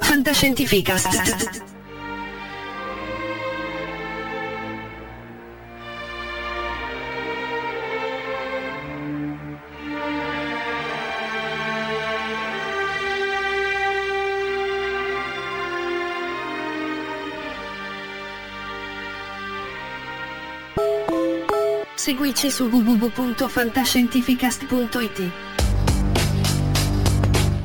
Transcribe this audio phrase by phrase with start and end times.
[0.00, 1.62] Fantascientificast.
[22.04, 25.53] Seguici su www.fantascientificast.it.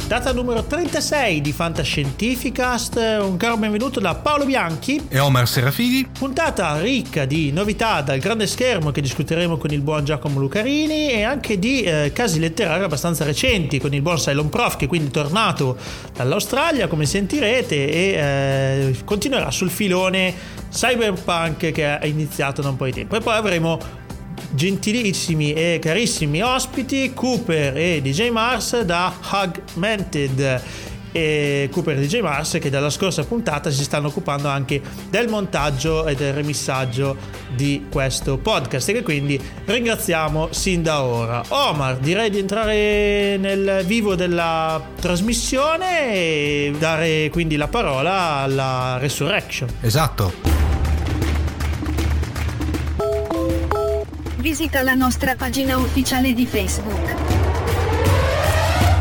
[0.09, 5.05] Data numero 36 di Fantascientificast, un caro benvenuto da Paolo Bianchi.
[5.07, 6.03] E Omar Serafini.
[6.17, 11.21] Puntata ricca di novità dal grande schermo che discuteremo con il buon Giacomo Lucarini e
[11.21, 15.11] anche di eh, casi letterari abbastanza recenti con il buon Cylon Prof che quindi è
[15.11, 15.77] tornato
[16.15, 20.33] dall'Australia come sentirete e eh, continuerà sul filone
[20.71, 23.15] cyberpunk che ha iniziato da un po' di tempo.
[23.15, 24.07] E poi avremo
[24.51, 30.61] gentilissimi e carissimi ospiti Cooper e DJ Mars da Augmented
[31.11, 36.05] e Cooper e DJ Mars che dalla scorsa puntata si stanno occupando anche del montaggio
[36.05, 37.17] e del remissaggio
[37.55, 41.43] di questo podcast e che quindi ringraziamo sin da ora.
[41.49, 49.69] Omar, direi di entrare nel vivo della trasmissione e dare quindi la parola alla Resurrection.
[49.81, 50.58] Esatto.
[54.39, 57.38] Visita la nostra pagina ufficiale di Facebook.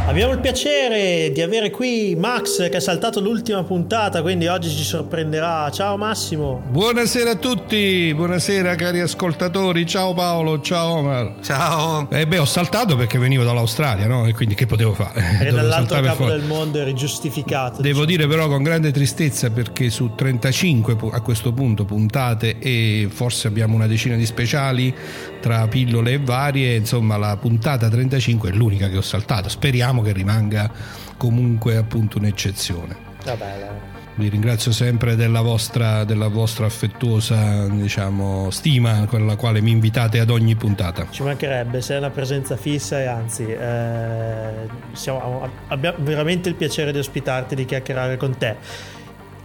[0.09, 4.83] Abbiamo il piacere di avere qui Max che ha saltato l'ultima puntata, quindi oggi ci
[4.83, 5.71] sorprenderà.
[5.71, 6.63] Ciao Massimo.
[6.67, 9.85] Buonasera a tutti, buonasera cari ascoltatori.
[9.85, 11.35] Ciao Paolo, ciao Omar.
[11.43, 12.09] Ciao.
[12.11, 14.27] Eh beh, ho saltato perché venivo dall'Australia, no?
[14.27, 15.41] E quindi che potevo fare?
[15.43, 16.33] E dall'altro capo fuori.
[16.33, 17.83] del mondo eri giustificato.
[17.83, 18.27] Devo diciamo.
[18.27, 23.47] dire però con grande tristezza perché su 35 pu- a questo punto puntate e forse
[23.47, 24.95] abbiamo una decina di speciali
[25.41, 29.49] tra pillole e varie, insomma la puntata 35 è l'unica che ho saltato.
[29.49, 30.71] Speriamo che rimanga
[31.17, 32.97] comunque appunto un'eccezione.
[33.25, 33.97] Vabbè.
[34.19, 40.19] Vi ringrazio sempre della vostra, della vostra affettuosa diciamo, stima con la quale mi invitate
[40.19, 41.07] ad ogni puntata.
[41.09, 46.99] Ci mancherebbe, sei una presenza fissa e anzi eh, siamo- abbiamo veramente il piacere di
[46.99, 48.57] ospitarti, di chiacchierare con te.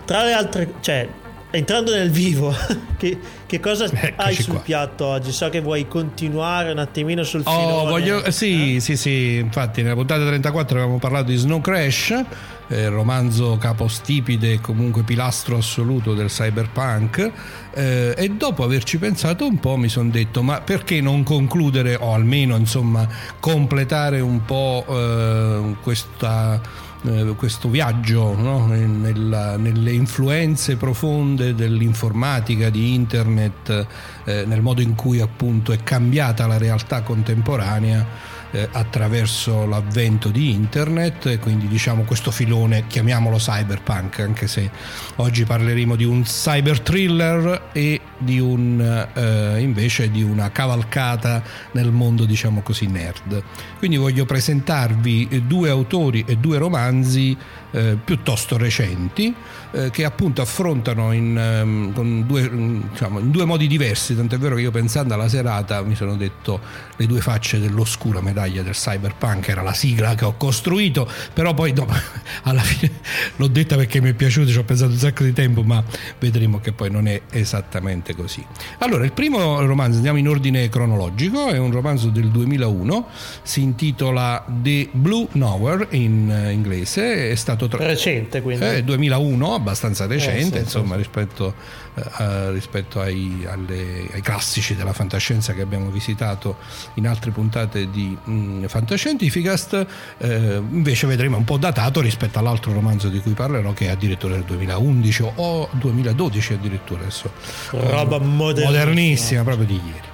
[0.05, 1.07] Tra le altre, cioè,
[1.55, 2.53] entrando nel vivo,
[2.97, 4.61] che, che cosa Eccoci hai sul qua.
[4.61, 5.31] piatto oggi?
[5.31, 7.71] So che vuoi continuare un attimino sul filone.
[7.71, 12.23] Oh, voglio, eh, sì, sì, sì, infatti nella puntata 34 avevamo parlato di Snow Crash,
[12.69, 17.31] eh, romanzo capostipite e comunque pilastro assoluto del cyberpunk
[17.73, 22.13] eh, e dopo averci pensato un po' mi sono detto ma perché non concludere o
[22.13, 23.07] almeno insomma
[23.39, 26.59] completare un po' eh, questa
[27.05, 28.65] eh, questo viaggio no?
[28.65, 33.87] Nella- nelle influenze profonde dell'informatica, di internet,
[34.25, 40.51] eh, nel modo in cui appunto è cambiata la realtà contemporanea eh, attraverso l'avvento di
[40.51, 44.69] internet quindi diciamo questo filone chiamiamolo cyberpunk anche se
[45.15, 48.79] oggi parleremo di un cyber thriller e di un
[49.13, 53.43] eh, invece di una cavalcata nel mondo diciamo così nerd.
[53.77, 57.37] Quindi voglio presentarvi eh, due autori e due romanzi
[57.71, 59.33] eh, piuttosto recenti
[59.71, 64.15] eh, che appunto affrontano in, ehm, con due, mm, diciamo, in due modi diversi.
[64.15, 66.59] Tant'è vero che io pensando alla serata mi sono detto
[66.95, 71.73] le due facce dell'oscura medaglia del cyberpunk era la sigla che ho costruito però poi
[71.73, 71.87] no,
[72.43, 72.91] alla fine
[73.37, 75.83] l'ho detta perché mi è piaciuto ci ho pensato un sacco di tempo ma
[76.19, 78.45] vedremo che poi non è esattamente così
[78.79, 83.05] allora il primo romanzo andiamo in ordine cronologico è un romanzo del 2001
[83.43, 88.65] si intitola The Blue Nowhere in eh, inglese è stato tra- Recente quindi.
[88.65, 90.97] eh, 2001, abbastanza recente, Eh, sì, insomma, sì.
[90.97, 91.53] rispetto,
[91.95, 96.57] eh, a- rispetto ai, alle- ai classici della fantascienza che abbiamo visitato
[96.95, 99.85] in altre puntate di mm, Fantascientificast.
[100.17, 104.33] Eh, invece vedremo un po' datato rispetto all'altro romanzo di cui parlerò, che è addirittura
[104.33, 107.31] del 2011 o 2012 addirittura adesso.
[107.71, 108.65] Roba modernissima.
[108.65, 110.11] modernissima, proprio di ieri.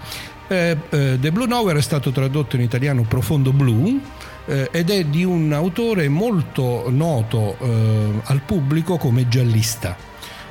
[0.47, 4.01] Eh, eh, The Blue Nowhere è stato tradotto in italiano Profondo Blu
[4.47, 9.95] eh, ed è di un autore molto noto eh, al pubblico come giallista.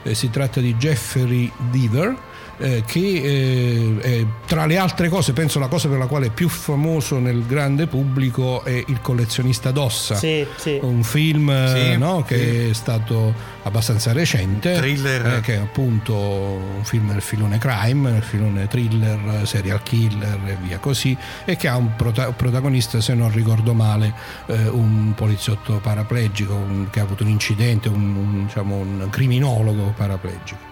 [0.02, 2.16] Eh, si tratta di Jeffrey Deaver
[2.58, 6.30] eh, che eh, è, tra le altre cose penso la cosa per la quale è
[6.30, 10.78] più famoso nel grande pubblico è Il collezionista d'ossa Sì, sì.
[10.82, 13.32] un film eh, Sì, no, che è stato
[13.62, 15.26] abbastanza recente Thriller.
[15.36, 20.56] eh, che è appunto un film nel filone crime nel filone thriller serial killer e
[20.62, 24.12] via così e che ha un prota- protagonista se non ricordo male
[24.46, 29.92] eh, un poliziotto paraplegico un- che ha avuto un incidente un, un, diciamo, un criminologo
[29.96, 30.66] paraplegico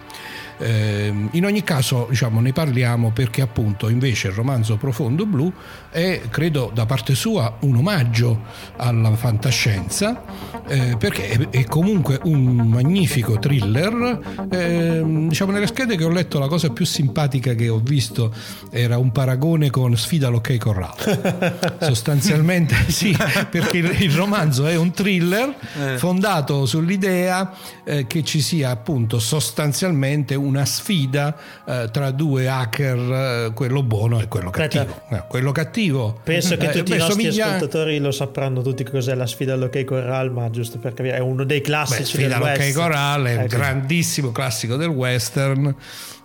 [0.58, 5.52] in ogni caso diciamo, ne parliamo perché appunto invece il romanzo Profondo Blu
[5.90, 8.42] è credo da parte sua un omaggio
[8.76, 10.22] alla fantascienza
[10.66, 16.48] eh, perché è, comunque un magnifico thriller eh, diciamo nelle schede che ho letto la
[16.48, 18.32] cosa più simpatica che ho visto
[18.70, 23.16] era un paragone con Sfida l'ok corrale sostanzialmente sì
[23.50, 25.98] perché il, romanzo è un thriller eh.
[25.98, 27.52] fondato sull'idea
[27.84, 34.20] eh, che ci sia appunto sostanzialmente una sfida eh, tra due hacker eh, quello buono
[34.20, 35.02] e quello cattivo.
[35.28, 37.46] Quello cattivo penso che tutti i nostri somiglia...
[37.46, 41.44] ascoltatori lo sapranno tutti cos'è la sfida all'ok corral ma giusto per capire è uno
[41.44, 43.56] dei classici Beh, sfida del all'ok corral è un ecco.
[43.56, 45.74] grandissimo classico del western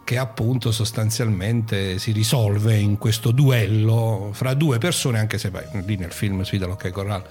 [0.03, 5.95] che appunto sostanzialmente si risolve in questo duello fra due persone, anche se beh, lì
[5.95, 7.23] nel film Sfida l'ok corral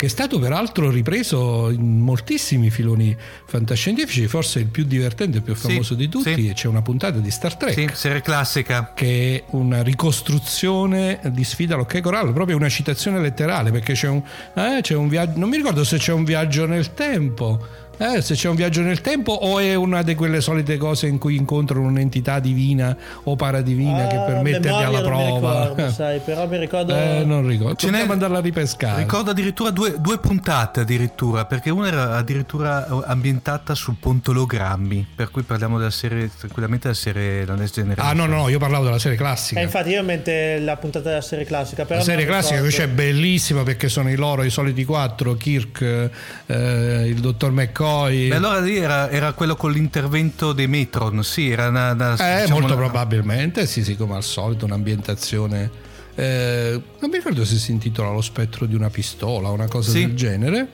[0.00, 3.14] che è stato peraltro ripreso in moltissimi filoni
[3.44, 6.52] fantascientifici, forse il più divertente e più famoso sì, di tutti, sì.
[6.54, 7.74] c'è una puntata di Star Trek.
[7.74, 8.92] Sì, serie classica.
[8.94, 14.22] Che è una ricostruzione di Sfida all'ok corallo, proprio una citazione letterale, perché c'è un,
[14.54, 17.62] eh, c'è un viaggio, non mi ricordo se c'è un viaggio nel tempo
[18.00, 21.18] eh, se c'è un viaggio nel tempo o è una di quelle solite cose in
[21.18, 25.64] cui incontrano un'entità divina o paradivina ah, che permette alla prova.
[25.64, 26.96] Ricordo, sai, però mi ricordo.
[26.96, 27.74] Eh, non ricordo.
[27.74, 29.02] Ce n'è andarla a ripescare.
[29.02, 35.42] Ricordo addirittura due, due, puntate addirittura, perché una era addirittura ambientata sul pontologrammi, per cui
[35.42, 38.10] parliamo della serie tranquillamente della serie La Next Generation.
[38.10, 39.60] Ah, no, no, io parlavo della serie classica.
[39.60, 41.84] Eh, infatti, io mente la puntata della serie classica.
[41.84, 46.10] Però la serie classica che c'è bellissima perché sono i loro, i soliti quattro, Kirk,
[46.46, 48.28] eh, il dottor McCoy poi...
[48.28, 51.92] Beh, allora lì era, era, quello con l'intervento dei Metron, sì, era una...
[51.92, 52.84] una eh, diciamo molto una...
[52.84, 55.88] probabilmente, sì, sì, come al solito, un'ambientazione...
[56.14, 59.90] Eh, non mi ricordo se si intitola Lo spettro di una pistola o una cosa
[59.90, 60.00] sì.
[60.00, 60.68] del genere.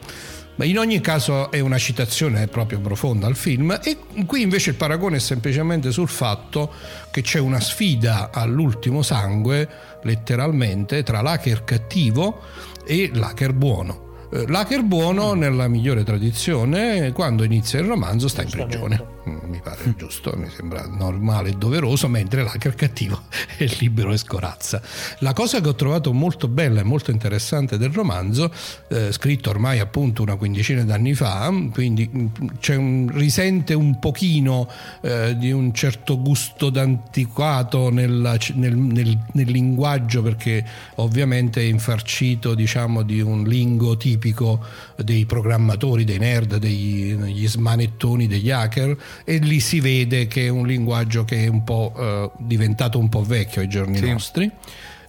[0.56, 4.76] Ma in ogni caso è una citazione proprio profonda al film e qui invece il
[4.76, 6.72] paragone è semplicemente sul fatto
[7.10, 9.68] che c'è una sfida all'ultimo sangue,
[10.02, 12.40] letteralmente, tra l'hacker cattivo
[12.86, 14.05] e l'hacker buono.
[14.44, 19.15] L'hacker buono, nella migliore tradizione, quando inizia il romanzo sta in prigione.
[19.28, 23.22] Mm, mi pare giusto, mi sembra normale e doveroso, mentre l'hacker cattivo
[23.58, 24.80] è libero e scorazza.
[25.18, 28.52] La cosa che ho trovato molto bella e molto interessante del romanzo,
[28.88, 32.26] eh, scritto ormai appunto una quindicina d'anni fa, quindi mm,
[32.68, 34.70] un, risente un pochino
[35.00, 40.64] eh, di un certo gusto d'antiquato nella, nel, nel, nel linguaggio, perché
[40.96, 44.64] ovviamente è infarcito diciamo di un lingo tipico
[45.02, 50.66] dei programmatori, dei nerd, degli smanettoni, degli hacker e lì si vede che è un
[50.66, 54.10] linguaggio che è un po' eh, diventato un po' vecchio ai giorni sì.
[54.10, 54.50] nostri.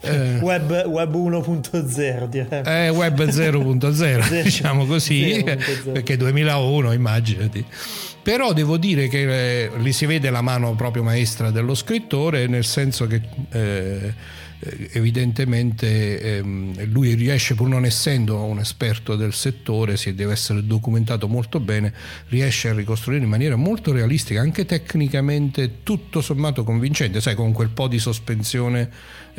[0.01, 2.61] Eh, web, web 1.0 direi.
[2.63, 5.91] Eh, web 0.0 diciamo così 0.0.
[5.91, 7.65] perché 2001 immaginati
[8.21, 12.65] però devo dire che eh, lì si vede la mano proprio maestra dello scrittore nel
[12.65, 13.21] senso che
[13.51, 14.13] eh,
[14.59, 21.27] evidentemente ehm, lui riesce, pur non essendo un esperto del settore, si deve essere documentato
[21.27, 21.93] molto bene,
[22.29, 27.69] riesce a ricostruire in maniera molto realistica, anche tecnicamente tutto sommato convincente, sai, con quel
[27.69, 28.89] po' di sospensione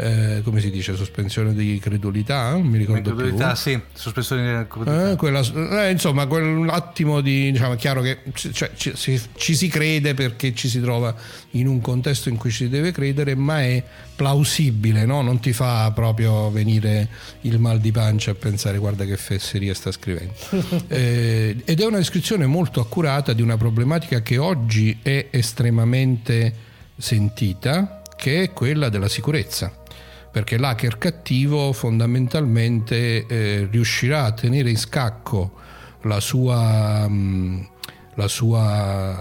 [0.01, 3.57] eh, come si dice, sospensione di credulità, non mi ricordo credulità, più.
[3.57, 5.11] sì, sospensione di credulità.
[5.11, 9.67] Eh, quella, eh, insomma, quell'attimo di, diciamo, è chiaro che cioè, ci, ci, ci, si
[9.67, 11.13] crede perché ci si trova
[11.53, 13.83] in un contesto in cui ci si deve credere, ma è
[14.15, 15.21] plausibile, no?
[15.21, 17.09] non ti fa proprio venire
[17.41, 20.33] il mal di pancia a pensare guarda che fesseria sta scrivendo.
[20.87, 26.55] eh, ed è una descrizione molto accurata di una problematica che oggi è estremamente
[26.97, 29.73] sentita, che è quella della sicurezza
[30.31, 35.53] perché l'hacker cattivo fondamentalmente eh, riuscirà a tenere in scacco
[36.03, 37.61] la sua, mm,
[38.15, 39.17] la sua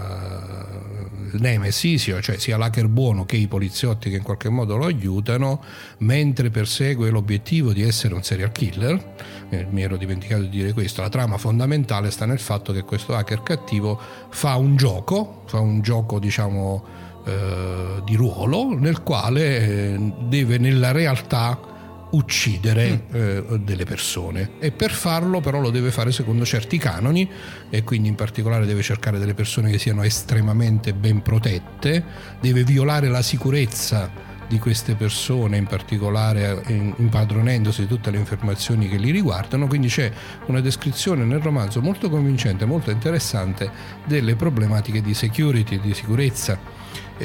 [1.32, 5.62] eh, nemesi, cioè sia l'hacker buono che i poliziotti che in qualche modo lo aiutano,
[5.98, 9.14] mentre persegue l'obiettivo di essere un serial killer.
[9.50, 13.16] Eh, mi ero dimenticato di dire questo, la trama fondamentale sta nel fatto che questo
[13.16, 14.00] hacker cattivo
[14.30, 20.92] fa un gioco, fa un gioco diciamo eh, di ruolo nel quale eh, deve nella
[20.92, 21.68] realtà
[22.10, 23.14] uccidere mm.
[23.14, 24.52] eh, delle persone.
[24.58, 27.28] E per farlo però lo deve fare secondo certi canoni
[27.68, 32.04] e quindi in particolare deve cercare delle persone che siano estremamente ben protette,
[32.40, 38.96] deve violare la sicurezza di queste persone, in particolare impadronendosi di tutte le informazioni che
[38.96, 40.10] li riguardano, quindi c'è
[40.46, 43.70] una descrizione nel romanzo molto convincente, molto interessante
[44.06, 46.77] delle problematiche di security, di sicurezza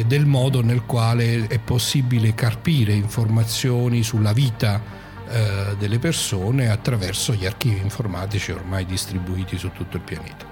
[0.06, 4.82] del modo nel quale è possibile carpire informazioni sulla vita
[5.30, 10.46] eh, delle persone attraverso gli archivi informatici ormai distribuiti su tutto il pianeta.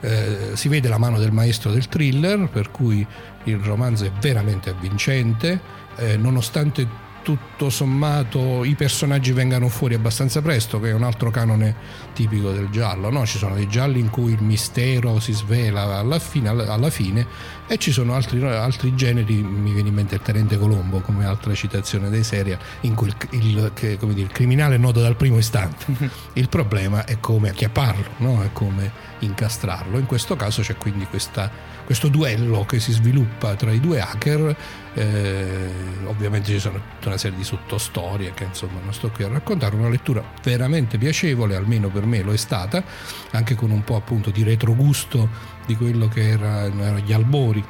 [0.00, 3.06] Eh, si vede la mano del maestro del thriller, per cui
[3.44, 5.60] il romanzo è veramente avvincente,
[5.96, 6.86] eh, nonostante
[7.22, 11.74] tutto sommato i personaggi vengano fuori abbastanza presto, che è un altro canone
[12.12, 13.10] tipico del giallo.
[13.10, 13.24] No?
[13.24, 17.26] Ci sono dei gialli in cui il mistero si svela alla fine, alla fine
[17.66, 21.54] e ci sono altri, altri, generi, mi viene in mente il Tenente Colombo come altra
[21.54, 25.38] citazione dei serie, in cui il, il, che, dire, il criminale è noto dal primo
[25.38, 26.10] istante.
[26.34, 28.42] Il problema è come acchiapparlo, no?
[28.42, 29.98] è come incastrarlo.
[29.98, 31.50] In questo caso c'è quindi questa,
[31.84, 34.56] questo duello che si sviluppa tra i due hacker.
[34.94, 35.70] Eh,
[36.04, 39.74] ovviamente ci sono tutta una serie di sottostorie che insomma non sto qui a raccontare,
[39.74, 42.82] una lettura veramente piacevole, almeno per me lo è stata,
[43.30, 45.28] anche con un po' appunto di retrogusto
[45.66, 47.64] di quello che erano gli albori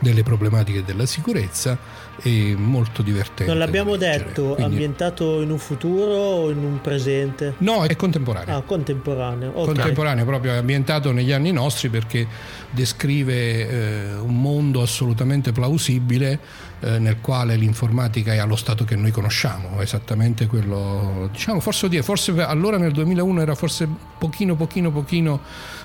[0.00, 1.78] delle problematiche della sicurezza
[2.22, 3.46] e molto divertente.
[3.46, 4.62] Non l'abbiamo detto, Quindi...
[4.62, 7.54] ambientato in un futuro o in un presente?
[7.58, 8.56] No, è contemporaneo.
[8.56, 9.50] Ah, contemporaneo.
[9.50, 9.64] Okay.
[9.74, 12.26] Contemporaneo, proprio ambientato negli anni nostri perché
[12.70, 16.38] descrive eh, un mondo assolutamente plausibile
[16.80, 22.32] eh, nel quale l'informatica è allo stato che noi conosciamo, esattamente quello, diciamo, forse, forse
[22.42, 25.40] allora nel 2001 era forse pochino, pochino, pochino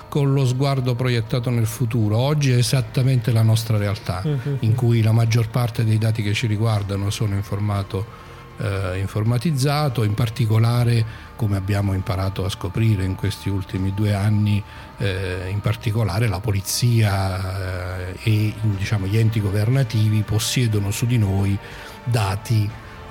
[0.08, 2.16] con lo sguardo proiettato nel futuro.
[2.16, 4.58] Oggi è esattamente la nostra realtà, uh-huh.
[4.60, 8.24] in cui la maggior parte dei dati che ci riguardano sono in formato
[8.58, 11.04] eh, informatizzato, in particolare
[11.36, 14.62] come abbiamo imparato a scoprire in questi ultimi due anni,
[14.98, 21.56] eh, in particolare la polizia eh, e diciamo, gli enti governativi possiedono su di noi
[22.04, 22.68] dati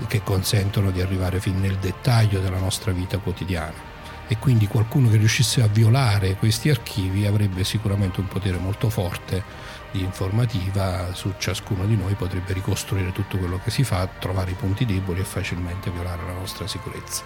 [0.07, 3.93] che consentono di arrivare fin nel dettaglio della nostra vita quotidiana.
[4.27, 9.64] E quindi qualcuno che riuscisse a violare questi archivi avrebbe sicuramente un potere molto forte
[9.95, 14.55] di informativa su ciascuno di noi, potrebbe ricostruire tutto quello che si fa, trovare i
[14.55, 17.23] punti deboli e facilmente violare la nostra sicurezza.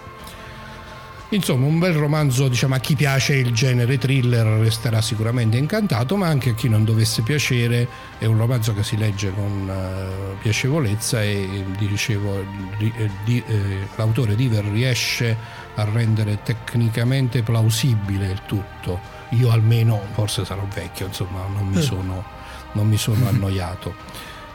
[1.32, 6.26] Insomma, un bel romanzo, diciamo, a chi piace il genere thriller resterà sicuramente incantato, ma
[6.26, 7.86] anche a chi non dovesse piacere
[8.18, 12.44] è un romanzo che si legge con uh, piacevolezza e dicevo,
[12.78, 12.92] di,
[13.24, 15.36] di, eh, l'autore Diver riesce
[15.76, 18.98] a rendere tecnicamente plausibile il tutto.
[19.30, 21.80] Io almeno, forse sarò vecchio, insomma, non mi mm.
[21.80, 22.24] sono,
[22.72, 23.94] non mi sono annoiato.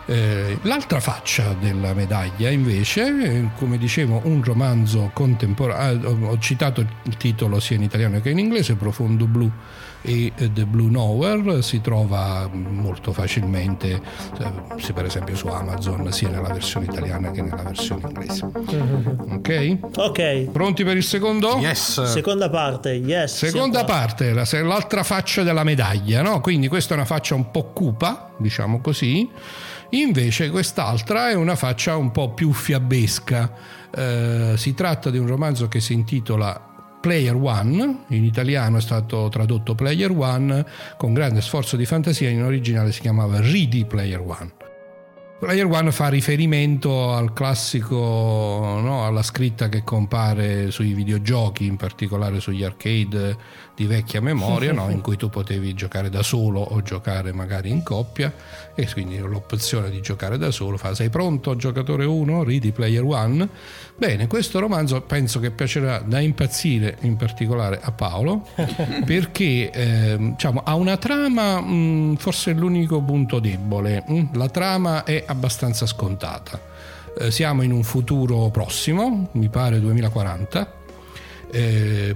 [0.07, 7.59] Eh, l'altra faccia della medaglia invece, come dicevo, un romanzo contemporaneo, ho citato il titolo
[7.59, 9.51] sia in italiano che in inglese, Profondo Blu
[10.05, 14.01] e The Blue Nowhere, si trova molto facilmente,
[14.39, 18.45] eh, per esempio su Amazon, sia nella versione italiana che nella versione inglese.
[18.45, 19.77] Ok?
[19.95, 20.51] Ok.
[20.51, 21.57] Pronti per il secondo?
[21.57, 22.03] Yes.
[22.03, 23.35] Seconda parte, yes.
[23.35, 26.39] Seconda parte, la, l'altra faccia della medaglia, no?
[26.41, 29.29] Quindi questa è una faccia un po' cupa, diciamo così
[29.89, 33.53] Invece quest'altra è una faccia un po' più fiabesca.
[33.95, 36.73] Eh, si tratta di un romanzo che si intitola
[37.05, 40.65] Player One, in italiano è stato tradotto Player One,
[40.97, 44.51] con grande sforzo di fantasia, in originale si chiamava Ready Player One.
[45.37, 52.39] Player One fa riferimento al classico, no, alla scritta che compare sui videogiochi, in particolare
[52.39, 53.37] sugli arcade
[53.75, 57.83] di vecchia memoria, no, in cui tu potevi giocare da solo o giocare magari in
[57.83, 58.33] coppia
[58.73, 63.47] e quindi l'opzione di giocare da solo fa sei pronto giocatore 1, Ready Player One.
[63.97, 68.45] Bene, questo romanzo penso che piacerà da impazzire in particolare a Paolo
[69.05, 74.03] perché eh, diciamo, ha una trama, mh, mm, forse l'unico punto debole?
[74.09, 76.59] Mm, la trama è abbastanza scontata.
[77.17, 80.83] Eh, siamo in un futuro prossimo, mi pare 2040
[81.55, 82.15] eh,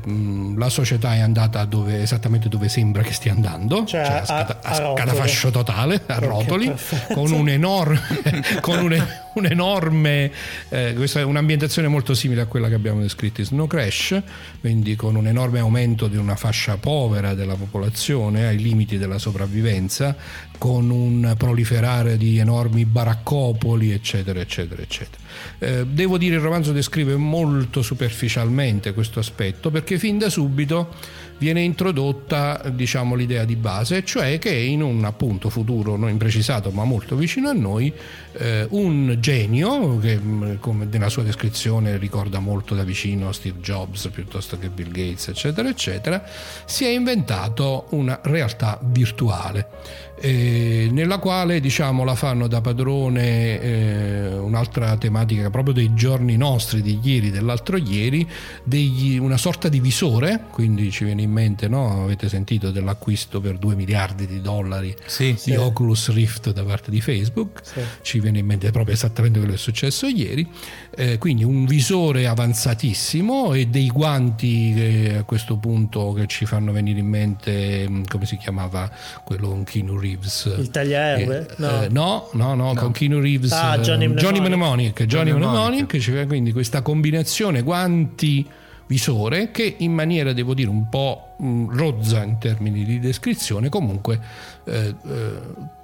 [0.58, 4.60] la società è andata dove, esattamente dove sembra che stia andando, cioè, cioè a, scata,
[4.62, 6.74] a, a scatafascio totale, a rotoli,
[7.14, 8.02] con un enorme,
[8.60, 9.08] con un,
[9.40, 10.32] un enorme
[10.70, 14.22] eh, questa è un'ambientazione molto simile a quella che abbiamo descritto in Snow Crash,
[14.60, 20.16] quindi con un enorme aumento di una fascia povera della popolazione ai limiti della sopravvivenza,
[20.58, 25.24] con un proliferare di enormi baraccopoli, eccetera, eccetera, eccetera.
[25.58, 30.94] Eh, devo dire il romanzo descrive molto superficialmente questo aspetto perché fin da subito
[31.40, 36.84] viene introdotta diciamo, l'idea di base, cioè che in un appunto futuro non imprecisato ma
[36.84, 37.92] molto vicino a noi,
[38.34, 44.10] eh, un genio che mm, come nella sua descrizione ricorda molto da vicino Steve Jobs
[44.14, 46.24] piuttosto che Bill Gates, eccetera, eccetera,
[46.66, 54.28] si è inventato una realtà virtuale eh, nella quale diciamo la fanno da padrone eh,
[54.38, 58.28] un'altra tematica proprio dei giorni nostri, di ieri, dell'altro ieri,
[58.64, 62.04] degli, una sorta di visore, quindi ci viene in mente, no?
[62.04, 65.32] avete sentito dell'acquisto per 2 miliardi di dollari Sì.
[65.32, 65.56] di Sì.
[65.56, 67.80] Oculus Rift da parte di Facebook, Sì.
[68.02, 70.48] ci viene in mente proprio esattamente quello che è successo ieri,
[70.96, 76.72] Eh, quindi un visore avanzatissimo e dei guanti che a questo punto che ci fanno
[76.72, 78.90] venire in mente, mh, come si chiamava
[79.24, 80.54] quello con Keanu Reeves?
[80.58, 81.48] Il tagliaerbe?
[81.50, 81.82] Eh, No.
[81.84, 84.42] eh, no, no, no, con Keanu Reeves, Ah, eh, Johnny Mnemonic.
[84.42, 88.46] Mnemonic, Johnny Johnny Mnemonic, ci- quindi questa combinazione guanti
[88.88, 94.20] visore che in maniera devo dire un po' mh, rozza in termini di descrizione comunque
[94.66, 95.34] eh, eh,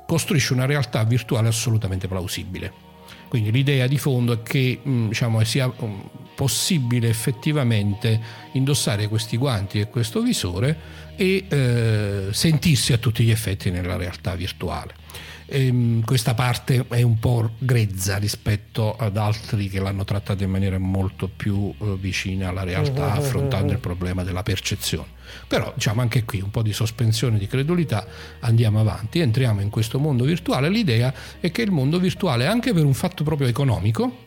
[0.06, 2.84] costruisce una realtà virtuale assolutamente plausibile.
[3.28, 8.20] Quindi l'idea di fondo è che mh, diciamo, sia mh, possibile effettivamente
[8.54, 10.78] indossare questi guanti e questo visore
[11.16, 15.04] e eh, sentirsi a tutti gli effetti nella realtà virtuale.
[15.48, 20.78] Ehm, questa parte è un po' grezza rispetto ad altri che l'hanno trattata in maniera
[20.78, 25.14] molto più eh, vicina alla realtà, affrontando il problema della percezione.
[25.48, 28.06] Però diciamo anche qui un po' di sospensione di credulità,
[28.40, 30.70] andiamo avanti, entriamo in questo mondo virtuale.
[30.70, 34.25] L'idea è che il mondo virtuale, anche per un fatto proprio economico,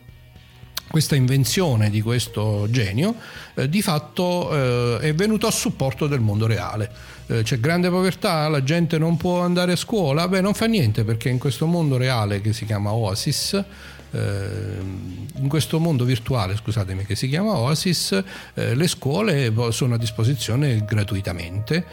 [0.89, 3.15] questa invenzione di questo genio
[3.53, 6.91] eh, di fatto eh, è venuto a supporto del mondo reale.
[7.27, 11.03] Eh, c'è grande povertà, la gente non può andare a scuola, beh non fa niente
[11.03, 13.63] perché in questo mondo reale che si chiama Oasis,
[14.11, 18.23] in questo mondo virtuale, scusatemi, che si chiama Oasis,
[18.53, 21.85] eh, le scuole sono a disposizione gratuitamente,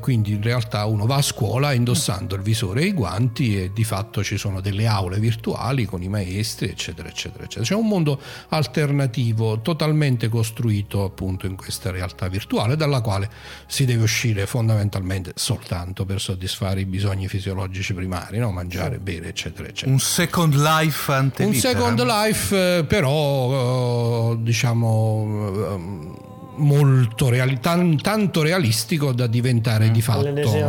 [0.00, 3.84] quindi in realtà uno va a scuola indossando il visore e i guanti e di
[3.84, 7.64] fatto ci sono delle aule virtuali con i maestri, eccetera, eccetera, eccetera.
[7.64, 13.30] C'è un mondo alternativo totalmente costruito appunto in questa realtà virtuale dalla quale
[13.66, 18.50] si deve uscire fondamentalmente soltanto per soddisfare i bisogni fisiologici primari, no?
[18.50, 19.90] mangiare, bere, eccetera, eccetera.
[19.90, 21.42] Un second life ante.
[21.62, 26.20] Second Life, eh, però, eh, diciamo, eh,
[26.56, 30.24] molto reali- tan- tanto realistico da diventare di fatto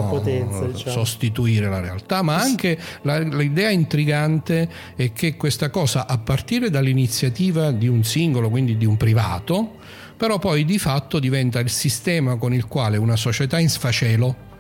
[0.07, 0.91] potenza, diciamo.
[0.91, 7.71] sostituire la realtà, ma anche la- l'idea intrigante è che questa cosa, a partire dall'iniziativa
[7.71, 9.77] di un singolo, quindi di un privato,
[10.15, 14.51] però poi di fatto diventa il sistema con il quale una società in sfacelo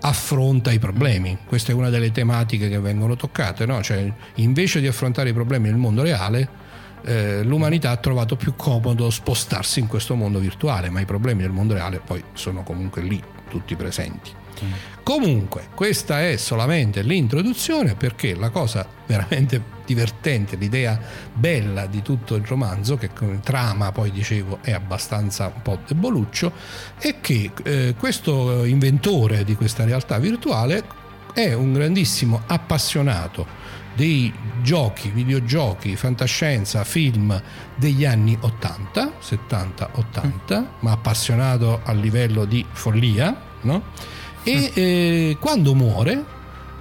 [0.00, 1.38] affronta i problemi.
[1.44, 3.82] Questa è una delle tematiche che vengono toccate, no?
[3.82, 6.48] Cioè, invece di affrontare i problemi nel mondo reale,
[7.04, 11.52] eh, l'umanità ha trovato più comodo spostarsi in questo mondo virtuale, ma i problemi del
[11.52, 14.37] mondo reale poi sono comunque lì, tutti presenti.
[15.02, 21.00] Comunque, questa è solamente l'introduzione perché la cosa veramente divertente, l'idea
[21.32, 26.52] bella di tutto il romanzo, che come trama poi dicevo è abbastanza un po' deboluccio,
[26.98, 30.84] è che eh, questo inventore di questa realtà virtuale
[31.32, 33.46] è un grandissimo appassionato
[33.94, 37.40] dei giochi, videogiochi, fantascienza, film
[37.74, 43.82] degli anni 80, 70-80, ma appassionato a livello di follia, no?
[44.48, 46.24] E eh, quando muore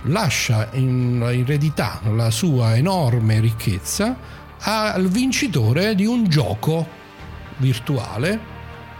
[0.03, 4.17] lascia in eredità la sua enorme ricchezza
[4.59, 6.87] al vincitore di un gioco
[7.57, 8.39] virtuale,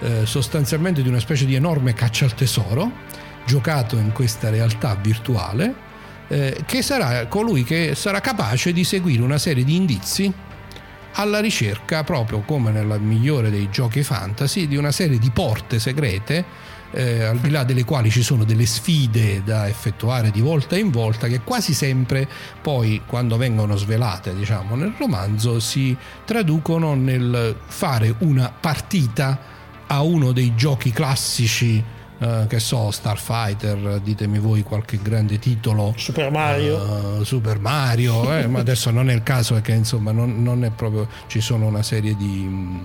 [0.02, 2.92] eh, sostanzialmente di una specie di enorme caccia al tesoro,
[3.46, 5.74] giocato in questa realtà virtuale,
[6.28, 10.34] eh, che sarà colui che sarà capace di seguire una serie di indizi
[11.14, 16.76] alla ricerca, proprio come nel migliore dei giochi fantasy, di una serie di porte segrete,
[16.92, 20.90] eh, al di là delle quali ci sono delle sfide da effettuare di volta in
[20.90, 22.28] volta, che quasi sempre
[22.62, 25.96] poi, quando vengono svelate, diciamo, nel romanzo, si
[26.26, 29.40] traducono nel fare una partita
[29.88, 31.84] a uno dei giochi classici.
[32.20, 36.78] eh, che so, Starfighter, ditemi voi qualche grande titolo Super Mario.
[37.20, 40.72] Uh, Super Mario, eh, ma adesso non è il caso perché insomma non, non è
[40.72, 42.80] proprio, ci sono una serie di,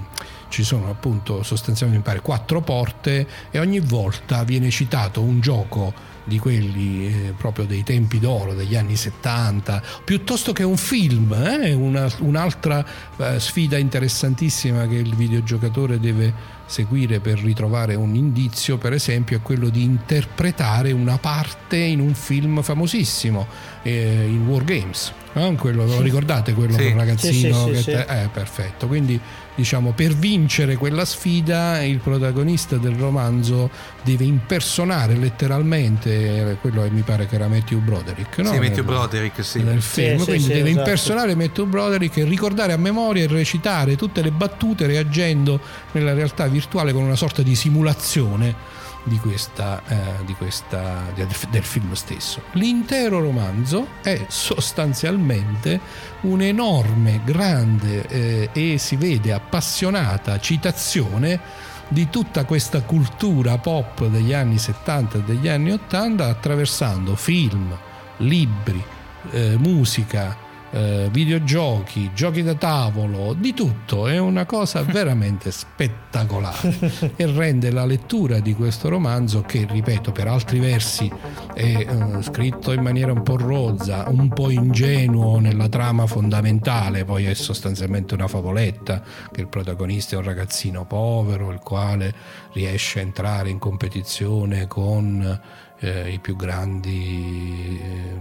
[0.52, 6.38] ci sono appunto sostanzialmente pare quattro porte e ogni volta viene citato un gioco di
[6.38, 12.08] quelli eh, proprio dei tempi d'oro degli anni 70 piuttosto che un film eh, una-
[12.20, 12.84] un'altra
[13.16, 16.32] eh, sfida interessantissima che il videogiocatore deve
[16.66, 22.14] seguire per ritrovare un indizio per esempio è quello di interpretare una parte in un
[22.14, 23.46] film famosissimo
[23.82, 25.54] eh, in War Games no?
[25.56, 26.82] quello, lo ricordate quello Sì.
[26.84, 29.20] il ragazzino Sì, sì, che eh, perfetto quindi
[29.54, 33.70] diciamo per vincere quella sfida il protagonista del romanzo
[34.02, 38.50] deve impersonare letteralmente quello che mi pare che era Matthew Broderick no?
[38.50, 39.62] Sì, Matthew Nel- Broderick, sì.
[39.62, 40.78] nel film, sì, quindi sì, deve esatto.
[40.78, 45.60] impersonare Matthew Broderick e ricordare a memoria e recitare tutte le battute reagendo
[45.92, 51.92] nella realtà virtuale con una sorta di simulazione di questa, eh, di questa, del film
[51.92, 52.42] stesso.
[52.52, 55.80] L'intero romanzo è sostanzialmente
[56.22, 61.40] un'enorme, grande eh, e si vede appassionata citazione
[61.88, 67.76] di tutta questa cultura pop degli anni 70 e degli anni 80 attraversando film,
[68.18, 68.82] libri,
[69.30, 70.36] eh, musica,
[70.72, 74.08] eh, videogiochi, giochi da tavolo, di tutto.
[74.08, 80.28] È una cosa veramente spettacolare e rende la lettura di questo romanzo, che ripeto per
[80.28, 81.10] altri versi
[81.54, 87.26] è eh, scritto in maniera un po' rozza, un po' ingenuo nella trama fondamentale, poi
[87.26, 92.14] è sostanzialmente una favoletta, che il protagonista è un ragazzino povero, il quale
[92.52, 95.40] riesce a entrare in competizione con
[95.82, 98.18] eh, i più grandi eh,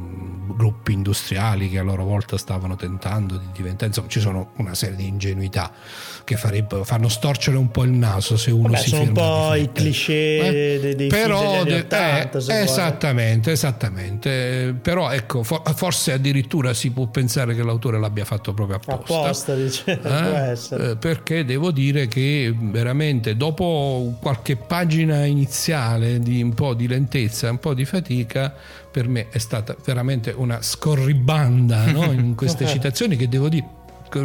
[0.55, 4.95] gruppi industriali che a loro volta stavano tentando di diventare, insomma ci sono una serie
[4.95, 5.71] di ingenuità
[6.23, 9.71] che fanno storcere un po' il naso se uno Vabbè, si sono un po' i
[9.71, 10.79] cliché eh?
[10.79, 14.75] dei, dei però, film 80, eh, esattamente, esattamente.
[14.81, 19.13] Però ecco, for- forse addirittura si può pensare che l'autore l'abbia fatto proprio apposta.
[19.13, 19.99] Apposta, dice.
[20.11, 20.51] Eh?
[20.51, 20.97] eh?
[20.97, 27.59] Perché devo dire che veramente dopo qualche pagina iniziale di un po' di lentezza, un
[27.59, 28.53] po' di fatica,
[28.91, 32.05] per me è stata veramente una scorribanda no?
[32.11, 33.79] in queste citazioni che devo dire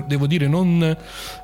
[0.08, 0.82] devo dire non,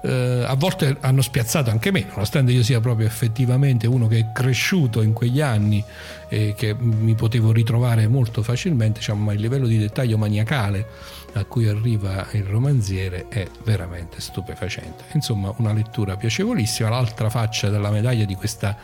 [0.02, 4.32] eh, a volte hanno spiazzato anche me nonostante io sia proprio effettivamente uno che è
[4.32, 5.84] cresciuto in quegli anni
[6.28, 10.86] e che mi potevo ritrovare molto facilmente diciamo, ma il livello di dettaglio maniacale
[11.34, 15.04] a cui arriva il romanziere è veramente stupefacente.
[15.12, 16.88] Insomma una lettura piacevolissima.
[16.88, 18.76] L'altra faccia della medaglia di questa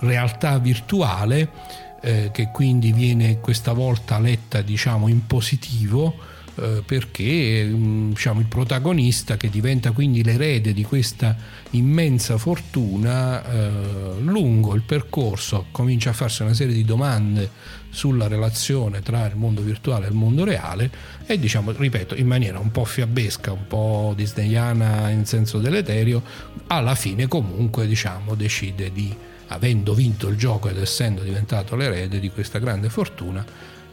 [0.00, 8.10] realtà virtuale eh, che quindi viene questa volta letta diciamo in positivo eh, perché mm,
[8.10, 11.36] diciamo, il protagonista che diventa quindi l'erede di questa
[11.70, 17.50] immensa fortuna eh, lungo il percorso comincia a farsi una serie di domande
[17.90, 20.90] sulla relazione tra il mondo virtuale e il mondo reale
[21.26, 26.22] e diciamo ripeto in maniera un po' fiabesca un po' disneyana in senso deleterio
[26.68, 29.14] alla fine comunque diciamo decide di
[29.48, 33.44] avendo vinto il gioco ed essendo diventato l'erede di questa grande fortuna,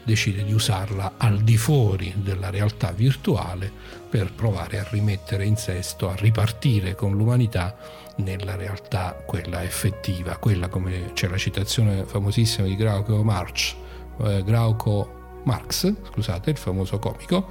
[0.04, 3.70] decide di usarla al di fuori della realtà virtuale
[4.08, 7.76] per provare a rimettere in sesto, a ripartire con l'umanità
[8.16, 13.74] nella realtà quella effettiva, quella come c'è la citazione famosissima di Glauco Marx,
[14.20, 17.48] eh, Glauco Marx, scusate, il famoso comico,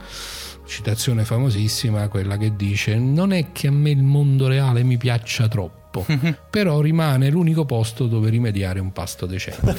[0.65, 5.47] citazione famosissima, quella che dice non è che a me il mondo reale mi piaccia
[5.47, 6.05] troppo, troppo,
[6.49, 9.77] però rimane l'unico posto dove rimediare un pasto decente.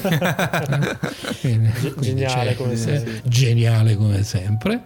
[1.99, 3.21] geniale, come sempre.
[3.25, 4.81] geniale come sempre.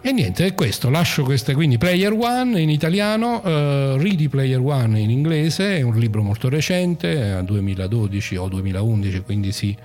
[0.00, 5.00] E niente, è questo, lascio queste quindi Player One in italiano, uh, Ready Player One
[5.00, 9.76] in inglese, è un libro molto recente, 2012 o 2011, quindi si,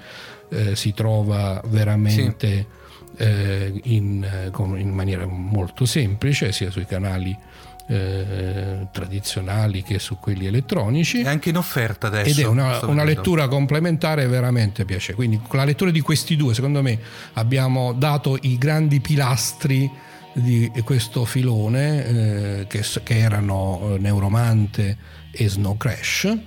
[0.49, 2.67] eh, si trova veramente
[3.17, 3.23] sì.
[3.23, 7.35] eh, in, in, maniera molto semplice, sia sui canali
[7.87, 11.21] eh, tradizionali che su quelli elettronici.
[11.21, 12.39] È anche in offerta adesso.
[12.39, 15.13] Ed è una, una lettura complementare veramente piace.
[15.13, 16.97] Quindi con la lettura di questi due, secondo me,
[17.33, 19.89] abbiamo dato i grandi pilastri
[20.33, 24.97] di questo filone eh, che, che, erano eh, Neuromante
[25.31, 26.37] e Snow Crash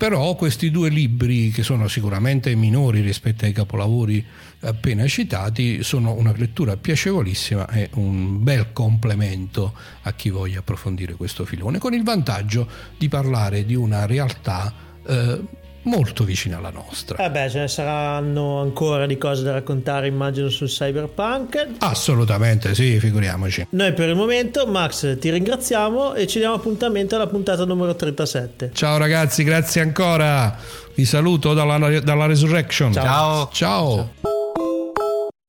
[0.00, 4.24] però questi due libri che sono sicuramente minori rispetto ai capolavori
[4.62, 11.44] appena citati sono una lettura piacevolissima e un bel complemento a chi voglia approfondire questo
[11.44, 12.68] filone con il vantaggio
[12.98, 14.72] di parlare di una realtà
[15.06, 15.40] eh,
[15.82, 17.24] molto vicina alla nostra.
[17.24, 21.66] Eh beh, ce ne saranno ancora di cose da raccontare, immagino, sul cyberpunk.
[21.78, 23.68] Assolutamente, sì, figuriamoci.
[23.70, 28.70] Noi per il momento, Max, ti ringraziamo e ci diamo appuntamento alla puntata numero 37.
[28.74, 30.56] Ciao ragazzi, grazie ancora.
[30.94, 32.92] Vi saluto dalla, dalla Resurrection.
[32.92, 33.04] Ciao.
[33.04, 33.50] Ciao.
[33.52, 34.38] Ciao.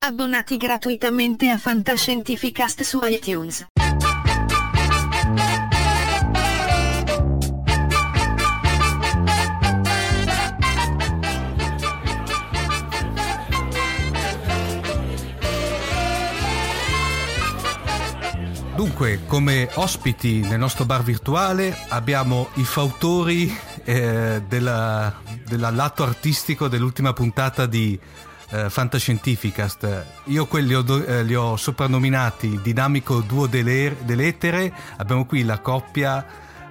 [0.04, 3.68] Abbonati gratuitamente a Fantascientificast su iTunes.
[18.74, 25.14] Dunque, come ospiti nel nostro bar virtuale abbiamo i fautori eh, della,
[25.46, 27.96] della lato artistico dell'ultima puntata di
[28.52, 30.04] eh, Fantascientificast.
[30.24, 34.72] Io quelli ho, eh, li ho soprannominati il dinamico duo delle, dell'etere.
[34.96, 36.24] Abbiamo qui la coppia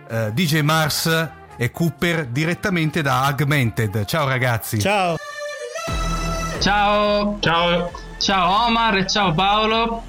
[0.08, 4.06] eh, DJ Mars e Cooper direttamente da Augmented.
[4.06, 4.80] Ciao ragazzi.
[4.80, 5.18] Ciao.
[6.60, 7.38] Ciao.
[7.40, 7.92] Ciao.
[8.18, 10.04] Ciao Omar e ciao Paolo.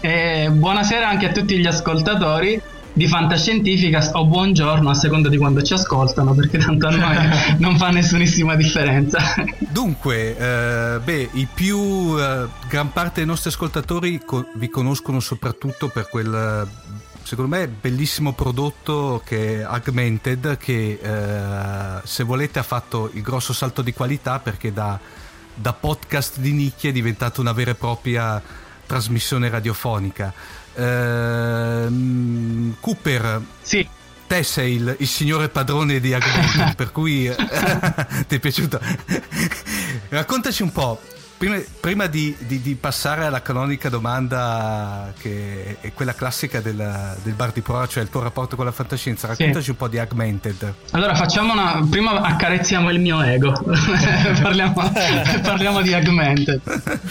[0.00, 2.60] E buonasera anche a tutti gli ascoltatori.
[3.00, 7.16] Di fantascientifica o buongiorno a seconda di quando ci ascoltano perché tanto a noi
[7.56, 9.18] non fa nessunissima differenza.
[9.56, 15.88] Dunque, eh, beh, i più eh, gran parte dei nostri ascoltatori co- vi conoscono soprattutto
[15.88, 16.68] per quel
[17.22, 23.54] secondo me bellissimo prodotto che è Augmented che eh, se volete ha fatto il grosso
[23.54, 25.00] salto di qualità perché da,
[25.54, 28.42] da podcast di nicchia è diventato una vera e propria
[28.84, 30.34] trasmissione radiofonica.
[30.80, 33.40] Uh, Cooper.
[33.60, 33.86] Sì.
[34.26, 37.28] Te sei il, il signore padrone di Augmented, per cui
[38.28, 38.80] ti è piaciuto.
[40.08, 41.00] Raccontaci un po',
[41.40, 47.32] Prima, prima di, di, di, passare alla canonica domanda, che è quella classica del, del
[47.32, 49.70] bar di prova, cioè il tuo rapporto con la fantascienza, raccontaci sì.
[49.70, 50.74] un po' di Augmented.
[50.90, 51.82] Allora, facciamo una.
[51.88, 53.54] Prima accarezziamo il mio ego,
[54.42, 54.74] parliamo,
[55.42, 56.60] parliamo, di Augmented.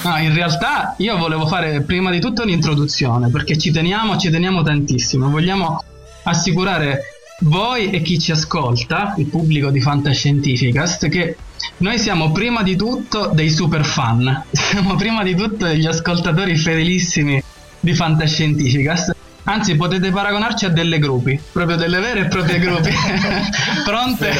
[0.03, 4.61] No, in realtà io volevo fare prima di tutto un'introduzione, perché ci teniamo, ci teniamo
[4.61, 5.27] tantissimo.
[5.27, 5.83] Vogliamo
[6.21, 7.01] assicurare
[7.39, 11.35] voi e chi ci ascolta, il pubblico di Fantascientificast, che
[11.77, 17.41] noi siamo prima di tutto dei super fan, siamo prima di tutto degli ascoltatori fedelissimi
[17.79, 19.15] di Fantascientificast.
[19.43, 22.91] Anzi, potete paragonarci a delle gruppi, proprio delle vere e proprie gruppi,
[23.83, 24.31] pronte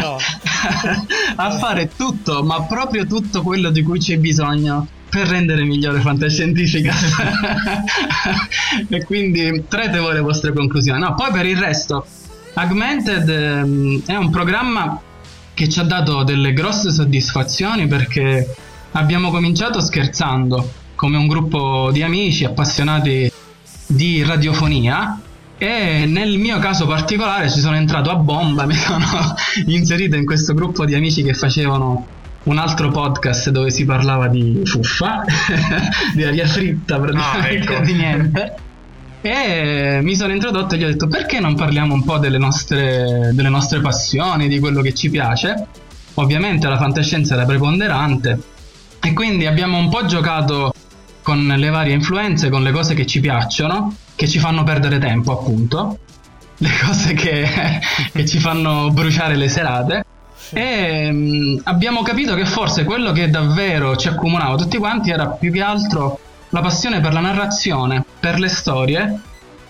[0.00, 0.18] no.
[1.36, 6.92] a fare tutto, ma proprio tutto quello di cui c'è bisogno per rendere migliore Fantascientifica.
[8.88, 11.00] e quindi trattevo le vostre conclusioni.
[11.00, 12.04] No, poi per il resto,
[12.54, 15.00] Augmented ehm, è un programma
[15.58, 18.54] che ci ha dato delle grosse soddisfazioni perché
[18.92, 23.28] abbiamo cominciato scherzando come un gruppo di amici appassionati
[23.84, 25.20] di radiofonia
[25.58, 29.04] e nel mio caso particolare ci sono entrato a bomba, mi sono
[29.66, 32.06] inserito in questo gruppo di amici che facevano
[32.44, 35.24] un altro podcast dove si parlava di fuffa,
[36.14, 37.84] di aria fritta praticamente, ah, ecco.
[37.84, 38.56] di niente.
[39.20, 43.30] E mi sono introdotto e gli ho detto perché non parliamo un po' delle nostre,
[43.32, 45.66] delle nostre passioni, di quello che ci piace.
[46.14, 48.38] Ovviamente la fantascienza era preponderante
[49.00, 50.72] e quindi abbiamo un po' giocato
[51.22, 55.32] con le varie influenze, con le cose che ci piacciono, che ci fanno perdere tempo
[55.32, 55.98] appunto,
[56.58, 57.46] le cose che,
[58.12, 60.04] che ci fanno bruciare le serate.
[60.50, 65.52] E um, abbiamo capito che forse quello che davvero ci accomunava tutti quanti era più
[65.52, 66.18] che altro
[66.50, 69.20] la passione per la narrazione, per le storie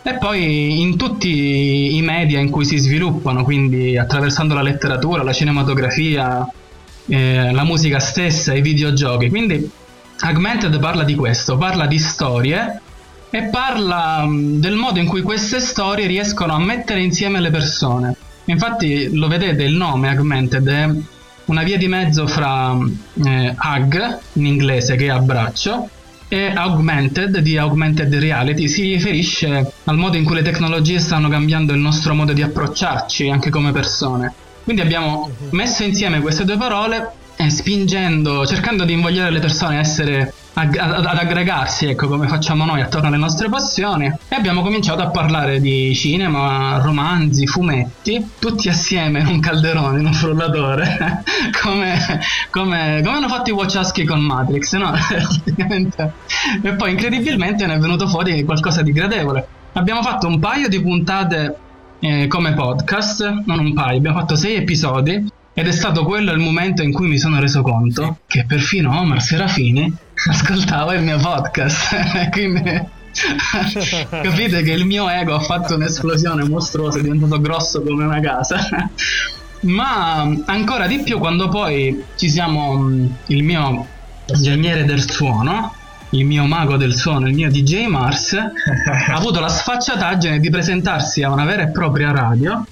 [0.03, 5.33] e poi in tutti i media in cui si sviluppano, quindi attraversando la letteratura, la
[5.33, 6.49] cinematografia,
[7.07, 9.29] eh, la musica stessa, i videogiochi.
[9.29, 9.71] Quindi
[10.21, 12.81] Augmented parla di questo, parla di storie
[13.31, 18.17] e parla mm, del modo in cui queste storie riescono a mettere insieme le persone.
[18.47, 20.89] Infatti lo vedete, il nome Augmented è
[21.47, 22.77] una via di mezzo fra
[23.25, 25.89] eh, hug in inglese che è abbraccio
[26.29, 31.73] e augmented di augmented reality si riferisce al modo in cui le tecnologie stanno cambiando
[31.73, 34.33] il nostro modo di approcciarci anche come persone.
[34.63, 35.49] Quindi abbiamo mhm.
[35.53, 40.75] messo insieme queste due parole e spingendo, cercando di invogliare le persone a essere ad,
[40.75, 45.95] aggregarsi, ecco come facciamo noi attorno alle nostre passioni e abbiamo cominciato a parlare di
[45.95, 51.23] cinema, romanzi, fumetti, tutti assieme in un calderone, in un frullatore,
[51.63, 52.21] come,
[52.51, 54.93] come, come hanno fatto i Wachowski con Matrix, no?
[56.61, 59.47] e poi incredibilmente ne è venuto fuori qualcosa di gradevole.
[59.75, 61.57] Abbiamo fatto un paio di puntate
[62.01, 66.39] eh, come podcast, non un paio, abbiamo fatto sei episodi ed è stato quello il
[66.39, 69.93] momento in cui mi sono reso conto che perfino Omar Serafini
[70.31, 72.31] ascoltava il mio podcast.
[72.31, 72.63] Quindi
[74.23, 78.89] capite che il mio ego ha fatto un'esplosione mostruosa, è diventato grosso come una casa.
[79.63, 82.89] Ma ancora di più quando poi ci siamo,
[83.27, 83.85] il mio
[84.27, 85.75] ingegnere del suono,
[86.11, 91.25] il mio mago del suono, il mio DJ Mars, ha avuto la sfacciataggine di presentarsi
[91.25, 92.65] a una vera e propria radio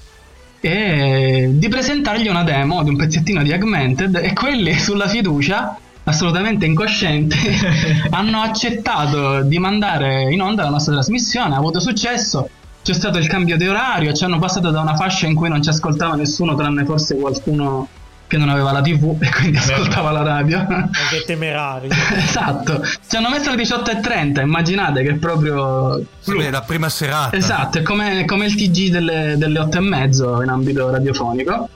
[0.59, 6.65] e di presentargli una demo di un pezzettino di Augmented e quelli sulla fiducia assolutamente
[6.65, 7.37] incoscienti
[8.11, 12.49] hanno accettato di mandare in onda la nostra trasmissione, ha avuto successo,
[12.81, 15.61] c'è stato il cambio di orario, ci hanno passato da una fascia in cui non
[15.61, 17.87] ci ascoltava nessuno tranne forse qualcuno
[18.27, 20.59] che non aveva la tv e quindi ascoltava la radio.
[20.59, 21.87] Anche temerari.
[22.15, 22.83] esatto.
[23.07, 26.03] Ci hanno messo le 18.30, immaginate che è proprio...
[26.19, 27.35] Sì, la prima serata.
[27.35, 31.69] Esatto, è come, come il TG delle, delle 8 e mezzo in ambito radiofonico.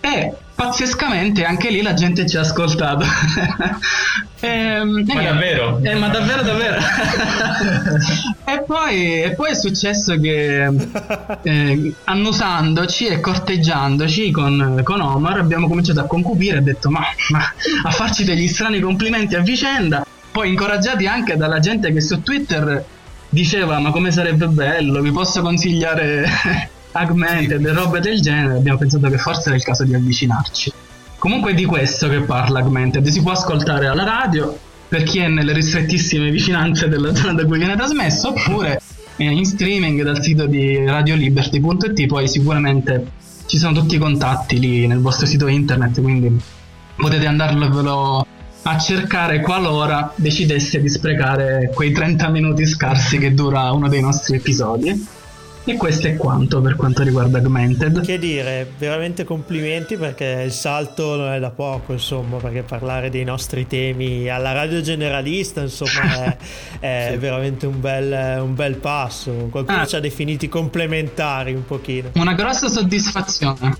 [0.00, 3.04] E pazzescamente anche lì la gente ci ha ascoltato.
[4.40, 5.80] e, ehm, ma eh, davvero?
[5.82, 6.76] Eh, ma davvero, davvero.
[8.44, 10.70] e, poi, e, poi, è successo che
[11.42, 17.52] eh, annusandoci e corteggiandoci con, con, Omar abbiamo cominciato a concupire e detto ma, ma
[17.82, 20.06] a farci degli strani complimenti a vicenda.
[20.30, 22.84] Poi incoraggiati anche dalla gente che su Twitter
[23.28, 27.66] diceva ma come sarebbe bello, vi posso consigliare Augmented sì.
[27.66, 30.72] e robe del genere, abbiamo pensato che forse era il caso di avvicinarci.
[31.18, 35.28] Comunque è di questo che parla Augmented, si può ascoltare alla radio per chi è
[35.28, 38.80] nelle ristrettissime vicinanze della zona da cui viene trasmesso oppure
[39.16, 43.10] in streaming dal sito di radioliberty.it poi sicuramente
[43.46, 46.40] ci sono tutti i contatti lì nel vostro sito internet quindi
[46.96, 48.26] potete andarvelo
[48.62, 54.36] a cercare qualora decidesse di sprecare quei 30 minuti scarsi che dura uno dei nostri
[54.36, 55.06] episodi
[55.66, 58.02] e questo è quanto per quanto riguarda Augmented.
[58.02, 63.24] Che dire, veramente complimenti perché il salto non è da poco, insomma, perché parlare dei
[63.24, 66.36] nostri temi alla radio generalista, insomma, è,
[66.80, 67.16] è sì.
[67.16, 69.30] veramente un bel, un bel, passo.
[69.50, 69.86] Qualcuno ah.
[69.86, 72.10] ci ha definiti complementari un pochino.
[72.14, 73.76] Una grossa soddisfazione.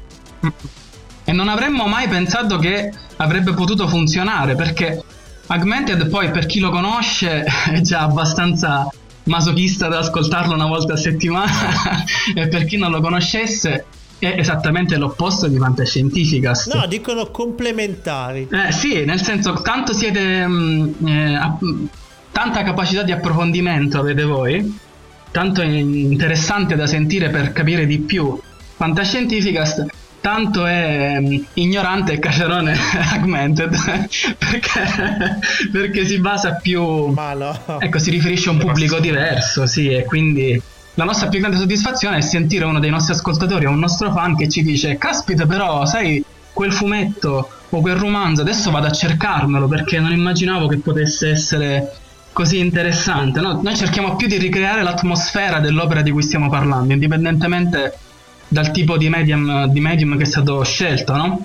[1.24, 5.02] E non avremmo mai pensato che avrebbe potuto funzionare perché
[5.46, 8.88] Augmented poi per chi lo conosce è già abbastanza
[9.24, 13.86] masochista da ascoltarlo una volta a settimana e per chi non lo conoscesse
[14.18, 16.72] è esattamente l'opposto di Fantascientificast.
[16.72, 18.48] No, dicono complementari.
[18.50, 20.46] Eh, sì, nel senso, tanto siete.
[20.46, 21.62] Mh, mm, eh, app-
[22.32, 24.78] tanta capacità di approfondimento avete voi,
[25.30, 28.38] tanto è interessante da sentire per capire di più.
[28.76, 29.86] Fantascientificast
[30.24, 32.74] tanto è um, ignorante e cacerone
[33.12, 33.76] augmented
[34.38, 35.38] perché,
[35.70, 37.78] perché, si basa più no.
[37.78, 40.58] ecco si riferisce a un pubblico diverso sì e quindi
[40.94, 44.34] la nostra più grande soddisfazione è sentire uno dei nostri ascoltatori o un nostro fan
[44.34, 49.68] che ci dice caspita però sai quel fumetto o quel romanzo adesso vado a cercarmelo
[49.68, 51.96] perché non immaginavo che potesse essere
[52.32, 53.60] così interessante no?
[53.62, 57.98] noi cerchiamo più di ricreare l'atmosfera dell'opera di cui stiamo parlando indipendentemente
[58.54, 61.44] dal tipo di medium, di medium che è stato scelto no?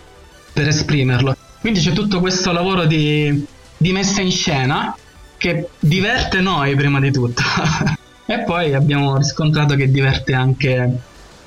[0.54, 1.36] per esprimerlo.
[1.60, 3.43] Quindi c'è tutto questo lavoro di,
[3.76, 4.95] di messa in scena
[5.36, 7.41] che diverte noi prima di tutto.
[8.28, 10.98] e poi abbiamo riscontrato che diverte anche,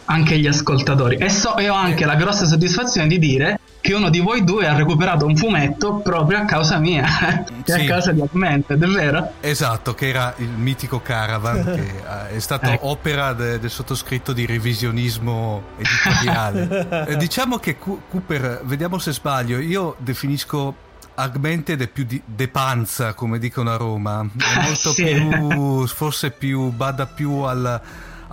[0.07, 1.15] anche gli ascoltatori.
[1.15, 4.69] E, so, e ho anche la grossa soddisfazione di dire che uno di voi due
[4.69, 7.05] ha recuperato un fumetto proprio a causa mia,
[7.65, 7.73] sì.
[7.73, 9.33] a causa di Augmented, è vero?
[9.41, 12.87] Esatto, che era il mitico Caravan, che eh, è stato ecco.
[12.87, 17.07] opera de- del sottoscritto di revisionismo editoriale.
[17.11, 23.15] eh, diciamo che Cooper, vediamo se sbaglio, io definisco Augmented è più di de panza,
[23.15, 25.13] come dicono a Roma, è molto sì.
[25.13, 27.81] più, forse più, bada più al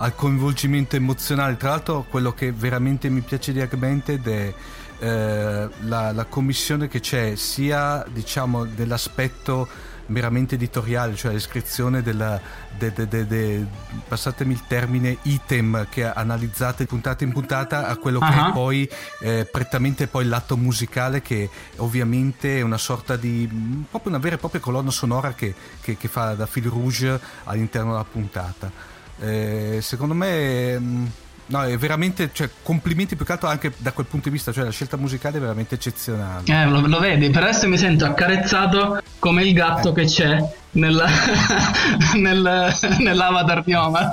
[0.00, 1.56] al coinvolgimento emozionale.
[1.56, 4.54] Tra l'altro, quello che veramente mi piace di Augmented è
[5.00, 9.66] eh, la, la, commissione che c'è sia diciamo dell'aspetto
[10.06, 12.40] meramente editoriale, cioè l'iscrizione della,
[12.76, 13.66] de, de, de,
[14.06, 18.28] passatemi il termine, item che analizzate puntata in puntata a quello uh-huh.
[18.28, 23.48] che è poi eh, prettamente poi l'atto musicale che ovviamente è una sorta di
[23.88, 27.92] proprio una vera e propria colonna sonora che, che, che fa da fil rouge all'interno
[27.92, 28.70] della puntata.
[29.18, 30.78] Eh, secondo me...
[30.78, 31.06] Mh, mm,
[31.50, 34.64] No, è veramente, cioè, complimenti più che altro anche da quel punto di vista, cioè
[34.64, 36.44] la scelta musicale è veramente eccezionale.
[36.46, 39.92] Eh, lo, lo vedi, per adesso mi sento accarezzato come il gatto eh.
[39.94, 40.38] che c'è
[40.72, 41.04] nel,
[42.14, 44.12] nel, nell'avatar di Omar.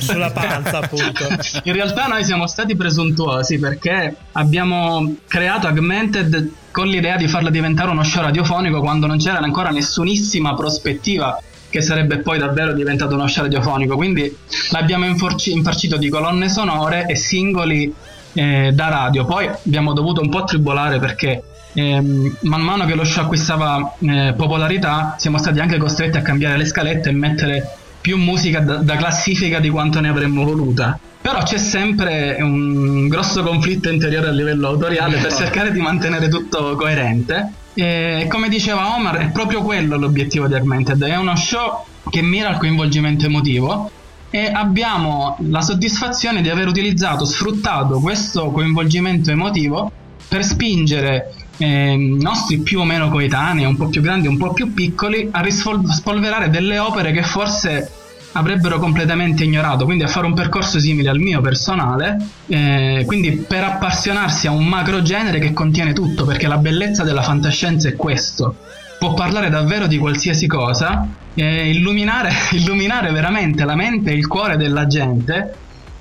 [0.00, 1.26] Sulla panza, appunto.
[1.64, 7.90] In realtà noi siamo stati presuntuosi perché abbiamo creato Augmented con l'idea di farlo diventare
[7.90, 11.38] uno show radiofonico quando non c'era ancora nessunissima prospettiva
[11.74, 13.96] che sarebbe poi davvero diventato uno show radiofonico.
[13.96, 14.32] Quindi
[14.70, 17.92] l'abbiamo infarci- infarcito di colonne sonore e singoli
[18.32, 19.24] eh, da radio.
[19.24, 24.34] Poi abbiamo dovuto un po' tribolare perché ehm, man mano che lo show acquistava eh,
[24.36, 28.94] popolarità siamo stati anche costretti a cambiare le scalette e mettere più musica da, da
[28.94, 30.96] classifica di quanto ne avremmo voluta.
[31.20, 36.76] Però c'è sempre un grosso conflitto interiore a livello autoriale per cercare di mantenere tutto
[36.76, 37.50] coerente.
[37.74, 42.48] E come diceva Omar, è proprio quello l'obiettivo di Augmented, è uno show che mira
[42.48, 43.90] al coinvolgimento emotivo
[44.30, 49.90] e abbiamo la soddisfazione di aver utilizzato, sfruttato questo coinvolgimento emotivo
[50.28, 54.72] per spingere eh, nostri più o meno coetanei, un po' più grandi, un po' più
[54.72, 57.90] piccoli, a rispolverare delle opere che forse
[58.34, 62.16] avrebbero completamente ignorato, quindi a fare un percorso simile al mio personale,
[62.46, 67.22] eh, quindi per appassionarsi a un macro genere che contiene tutto, perché la bellezza della
[67.22, 68.56] fantascienza è questo.
[68.98, 74.56] Può parlare davvero di qualsiasi cosa, eh, illuminare, illuminare veramente la mente e il cuore
[74.56, 75.54] della gente,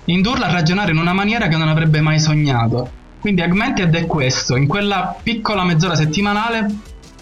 [0.05, 3.01] indurla a ragionare in una maniera che non avrebbe mai sognato.
[3.19, 6.67] Quindi Augmented è questo, in quella piccola mezz'ora settimanale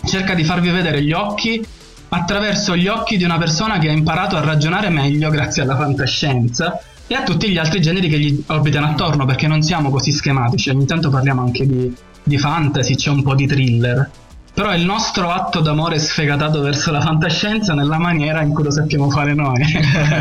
[0.04, 1.64] cerca di farvi vedere gli occhi
[2.14, 6.82] attraverso gli occhi di una persona che ha imparato a ragionare meglio grazie alla fantascienza
[7.08, 10.70] e a tutti gli altri generi che gli orbitano attorno perché non siamo così schematici,
[10.70, 11.94] ogni tanto parliamo anche di,
[12.24, 14.10] di fantasy, c'è un po' di thriller.
[14.54, 18.72] però è il nostro atto d'amore sfegatato verso la fantascienza nella maniera in cui lo
[18.72, 19.64] sappiamo fare noi.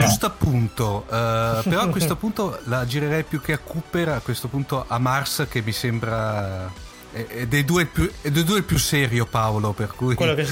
[0.01, 4.47] Giusto appunto, uh, però a questo punto la girerei più che a Cooper, a questo
[4.47, 6.71] punto a Mars che mi sembra
[7.13, 10.25] è dei due, più, è dei due il più serio Paolo per cui che...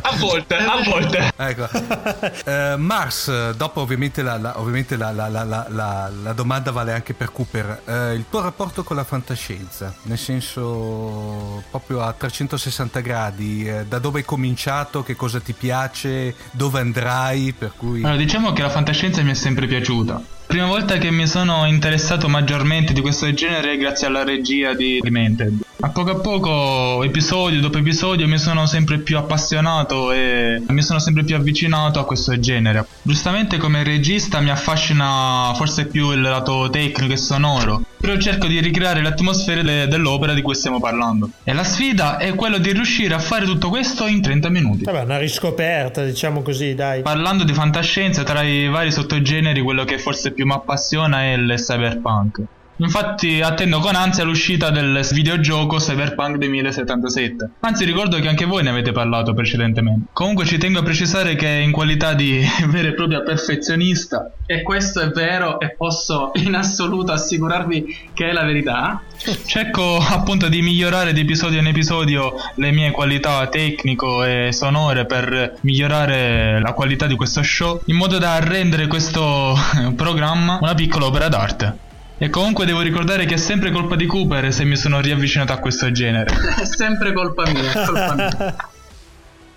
[0.00, 1.32] a volte a volte.
[1.36, 1.68] Ecco.
[1.72, 7.82] uh, Mars dopo ovviamente, la, la, ovviamente la, la, domanda vale anche per Cooper.
[7.84, 13.98] Uh, il tuo rapporto con la fantascienza nel senso proprio a 360 gradi uh, da
[13.98, 18.70] dove hai cominciato che cosa ti piace dove andrai per cui allora, diciamo che la
[18.70, 20.22] fantascienza mi è sempre piaciuta
[20.54, 25.00] prima volta che mi sono interessato maggiormente di questo genere è grazie alla regia di
[25.02, 25.73] Demented.
[25.80, 30.98] A poco a poco, episodio dopo episodio, mi sono sempre più appassionato e mi sono
[30.98, 32.86] sempre più avvicinato a questo genere.
[33.02, 38.60] Giustamente come regista mi affascina forse più il lato tecnico e sonoro, però cerco di
[38.60, 41.28] ricreare le atmosfere dell'opera di cui stiamo parlando.
[41.42, 44.84] E la sfida è quella di riuscire a fare tutto questo in 30 minuti.
[44.84, 47.02] Vabbè, una riscoperta, diciamo così, dai.
[47.02, 51.54] Parlando di fantascienza, tra i vari sottogeneri, quello che forse più mi appassiona è il
[51.56, 52.42] cyberpunk.
[52.76, 57.50] Infatti attendo con ansia l'uscita del videogioco Cyberpunk 2077.
[57.60, 60.08] Anzi ricordo che anche voi ne avete parlato precedentemente.
[60.12, 65.00] Comunque ci tengo a precisare che in qualità di vera e propria perfezionista, e questo
[65.00, 69.02] è vero e posso in assoluto assicurarvi che è la verità,
[69.46, 75.58] cerco appunto di migliorare di episodio in episodio le mie qualità tecnico e sonore per
[75.60, 79.56] migliorare la qualità di questo show in modo da rendere questo
[79.94, 81.92] programma una piccola opera d'arte.
[82.16, 85.58] E comunque devo ricordare che è sempre colpa di Cooper se mi sono riavvicinato a
[85.58, 86.32] questo genere.
[86.60, 88.56] è sempre colpa mia, è colpa mia.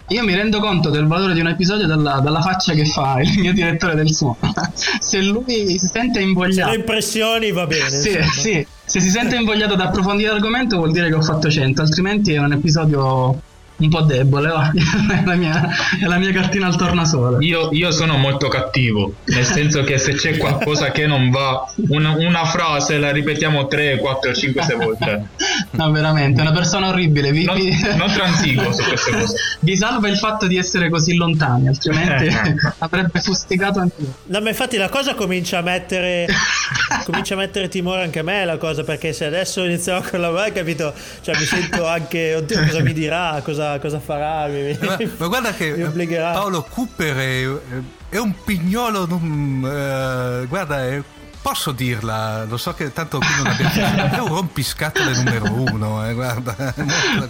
[0.10, 3.40] Io mi rendo conto del valore di un episodio dalla, dalla faccia che fa il
[3.40, 4.38] mio direttore del suono.
[5.00, 6.72] se lui si sente invogliato.
[6.72, 7.90] Se le impressioni va bene.
[7.90, 8.68] Sì, sì.
[8.86, 12.40] Se si sente invogliato ad approfondire l'argomento vuol dire che ho fatto 100, altrimenti è
[12.40, 13.42] un episodio
[13.78, 14.72] un po' debole, va.
[14.74, 15.70] è, la mia,
[16.02, 17.46] è la mia cartina al tornasole.
[17.46, 22.16] Io, io, sono molto cattivo, nel senso che se c'è qualcosa che non va, una,
[22.18, 25.28] una frase la ripetiamo 3, 4, 5, 6 volte.
[25.72, 27.32] No, veramente, è una persona orribile.
[27.32, 27.58] Vi, non,
[27.98, 29.36] non transigo su queste cose.
[29.60, 32.30] Vi salva il fatto di essere così lontani, altrimenti
[32.80, 34.14] avrebbe fustigato anche io.
[34.26, 36.28] No, ma infatti la cosa comincia a mettere
[37.06, 40.30] comincia a mettere timore anche a me la cosa, perché se adesso iniziamo con la
[40.30, 40.94] vai, capito?
[41.22, 44.48] Cioè mi sento anche, oddio, cosa mi dirà, cosa cosa, farà.
[44.48, 49.06] Mi, ma, ma, guarda che Paolo Cooper è, è un pignolo.
[49.06, 51.02] Non, uh, guarda, è,
[51.42, 56.14] posso dirla, lo so che tanto qui non abbiamo è un rompiscatole numero uno, eh,
[56.14, 56.74] guarda.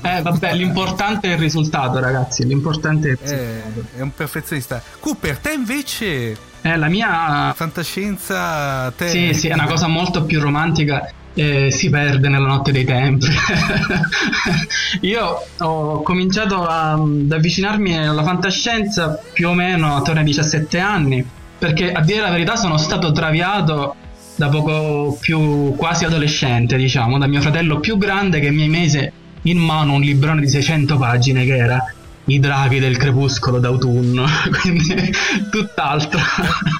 [0.02, 2.46] Eh, vabbè, l'importante è il risultato, ragazzi.
[2.46, 3.62] L'importante è, è,
[3.98, 4.82] è un perfezionista.
[5.00, 6.47] Cooper, te invece.
[6.62, 8.91] Eh, la mia fantascienza.
[8.95, 9.10] Te...
[9.10, 13.28] Sì, sì, è una cosa molto più romantica eh, si perde nella notte dei tempi.
[15.01, 21.24] Io ho cominciato a, ad avvicinarmi alla fantascienza più o meno attorno ai 17 anni,
[21.58, 23.95] perché a dire la verità sono stato traviato
[24.36, 29.12] da poco più quasi adolescente, diciamo, da mio fratello più grande che mi mise
[29.43, 31.80] in mano un librone di 600 pagine che era
[32.28, 34.25] i draghi del crepuscolo d'autunno,
[34.61, 35.13] quindi
[35.49, 36.19] tutt'altro.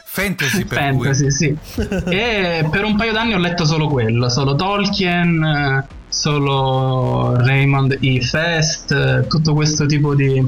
[0.06, 1.32] Fantasy per Fantasy, cui.
[1.32, 1.58] sì.
[2.10, 8.22] E per un paio d'anni ho letto solo quello, solo Tolkien, solo Raymond E.
[8.22, 10.44] Fest, tutto questo tipo di,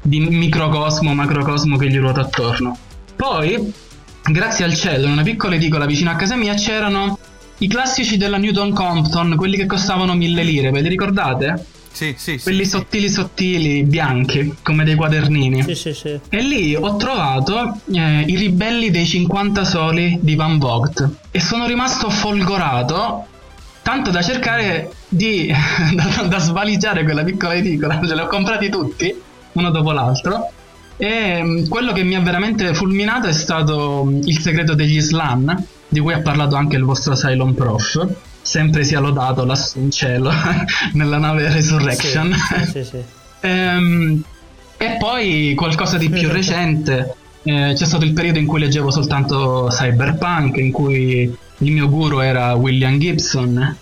[0.00, 2.76] di microcosmo, macrocosmo che gli ruota attorno.
[3.16, 3.72] Poi,
[4.24, 7.18] grazie al cielo, in una piccola edicola vicino a casa mia c'erano
[7.58, 11.64] i classici della Newton Compton, quelli che costavano mille lire, ve li ricordate?
[11.98, 12.70] Sì, sì, Quelli sì.
[12.70, 15.64] sottili sottili, bianchi, come dei quadernini.
[15.64, 16.20] Sì, sì, sì.
[16.28, 21.66] E lì ho trovato eh, i ribelli dei 50 soli di Van Vogt e sono
[21.66, 23.26] rimasto folgorato
[23.82, 25.50] tanto da cercare di
[25.92, 29.12] da, da svaligiare quella piccola edicola, ce li ho comprati tutti,
[29.54, 30.52] uno dopo l'altro.
[30.96, 35.66] E mm, quello che mi ha veramente fulminato è stato mm, Il segreto degli slan,
[35.88, 38.06] di cui ha parlato anche il vostro Cylon Prof
[38.48, 40.30] sempre sia lodato lassù in cielo
[40.94, 42.34] nella nave Resurrection.
[42.64, 43.02] Sì, sì, sì,
[43.46, 44.22] ehm,
[44.78, 47.14] e poi qualcosa di più recente.
[47.42, 52.20] Eh, c'è stato il periodo in cui leggevo soltanto Cyberpunk, in cui il mio guru
[52.20, 53.76] era William Gibson.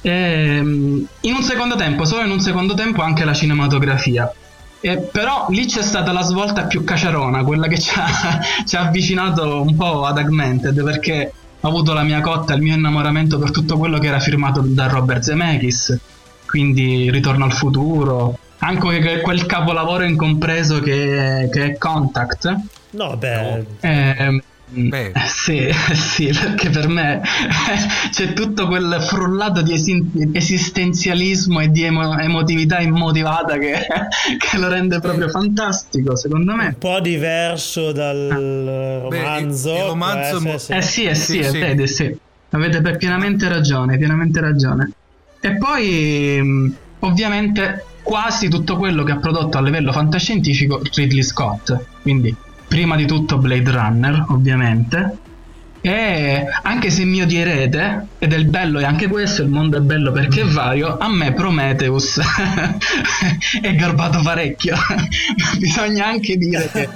[0.00, 4.32] Ehm, in un secondo tempo, solo in un secondo tempo, anche la cinematografia.
[4.80, 8.86] Eh, però lì c'è stata la svolta più caciarona, quella che ci ha, ci ha
[8.86, 11.32] avvicinato un po' ad Augmented, perché
[11.66, 14.86] ho avuto la mia cotta, il mio innamoramento per tutto quello che era firmato da
[14.86, 15.98] Robert Zemeckis,
[16.46, 22.56] quindi Ritorno al futuro, anche quel capolavoro incompreso che, che è Contact.
[22.90, 23.64] No, beh.
[23.80, 25.12] Eh, Beh.
[25.14, 27.20] Eh, Sì, sì, perché per me
[28.10, 33.74] c'è tutto quel frullato di esi- esistenzialismo e di emo- emotività immotivata che,
[34.38, 36.66] che lo rende proprio fantastico, secondo me.
[36.66, 38.26] Un po' diverso dal
[39.08, 39.68] Beh, romanzo.
[39.70, 41.58] il- il può romanzo mo- Eh sì, eh sì, Sì, eh, sì.
[41.58, 42.16] vedi, sì.
[42.50, 44.90] Avete pienamente ragione, pienamente ragione.
[45.40, 51.76] E poi, mh, ovviamente, quasi tutto quello che ha prodotto a livello fantascientifico Ridley Scott.
[52.02, 52.34] Quindi,
[52.66, 55.18] prima di tutto Blade Runner, ovviamente.
[55.80, 59.80] E anche se mi odierete, ed è il bello, e anche questo, il mondo è
[59.80, 62.18] bello perché è vario, a me Prometheus
[63.62, 64.74] è garbato parecchio.
[65.58, 66.88] Bisogna anche dire che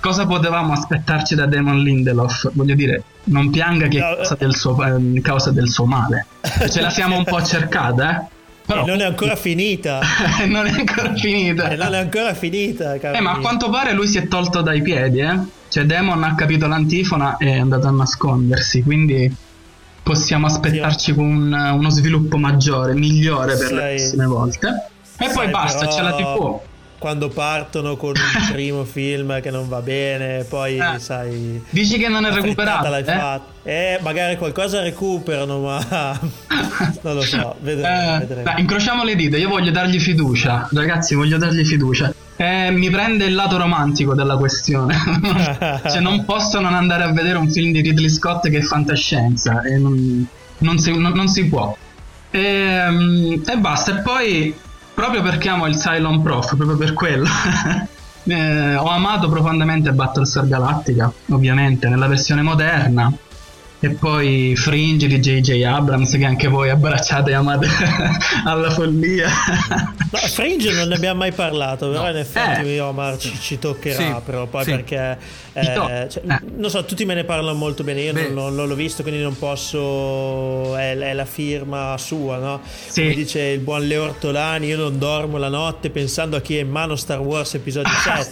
[0.00, 2.50] cosa potevamo aspettarci da Damon Lindelof?
[2.54, 6.26] Voglio dire, non pianga che è causa del suo, eh, causa del suo male.
[6.68, 8.31] Ce la siamo un po' cercata, eh?
[8.64, 10.00] Però E non è ancora finita.
[10.46, 11.68] non è ancora finita.
[11.70, 14.82] E non è ancora finita, Eh, ma a quanto pare lui si è tolto dai
[14.82, 15.38] piedi, eh?
[15.68, 19.34] Cioè, Demon ha capito l'antifona e è andato a nascondersi, quindi
[20.02, 24.68] possiamo aspettarci un- uno sviluppo maggiore, migliore per le Sai- prossime volte.
[25.18, 26.58] E poi Sai, basta, però, c'è la TV.
[27.02, 31.00] Quando partono con un primo film che non va bene, poi Eh.
[31.00, 31.60] sai.
[31.68, 33.04] Dici che non è frittata l'hai eh?
[33.04, 33.50] fatta.
[33.64, 35.80] Eh, magari qualcosa recuperano, ma
[37.02, 38.14] non lo so, vedremo.
[38.14, 38.42] Eh, vedremo.
[38.44, 42.14] dai, incrociamo le dita, io voglio dargli fiducia, ragazzi, voglio dargli fiducia.
[42.36, 44.94] Eh, mi prende il lato romantico della questione.
[45.90, 49.62] cioè, non posso non andare a vedere un film di Ridley Scott che è fantascienza.
[49.62, 50.24] E non,
[50.58, 51.76] non si, non- non si può.
[52.30, 53.98] E, mm, e basta.
[53.98, 54.54] E poi,
[54.94, 57.26] proprio perché amo il Cylon Prof, proprio per quello.
[58.24, 63.12] eh, ho amato profondamente Battlestar Galactica, ovviamente, nella versione moderna.
[63.84, 65.60] E poi Fringe di J.J.
[65.64, 67.66] Abrams, che anche voi abbracciate e amate
[68.46, 69.28] alla follia.
[70.12, 72.74] No, Fringe non ne abbiamo mai parlato, però in effetti Eh.
[72.74, 74.70] io Omar ci, ci toccherà, Sì, però poi sì.
[74.70, 75.18] perché
[75.54, 76.40] eh, to- cioè, eh.
[76.56, 78.28] non so, tutti me ne parlano molto bene, io Beh.
[78.28, 82.60] non, non- l'ho visto, quindi non posso è, è la firma sua, no?
[82.86, 83.02] Sì.
[83.02, 86.60] Come dice il buon Leo Ortolani, io non dormo la notte pensando a chi è
[86.60, 88.28] in mano Star Wars episodio 7.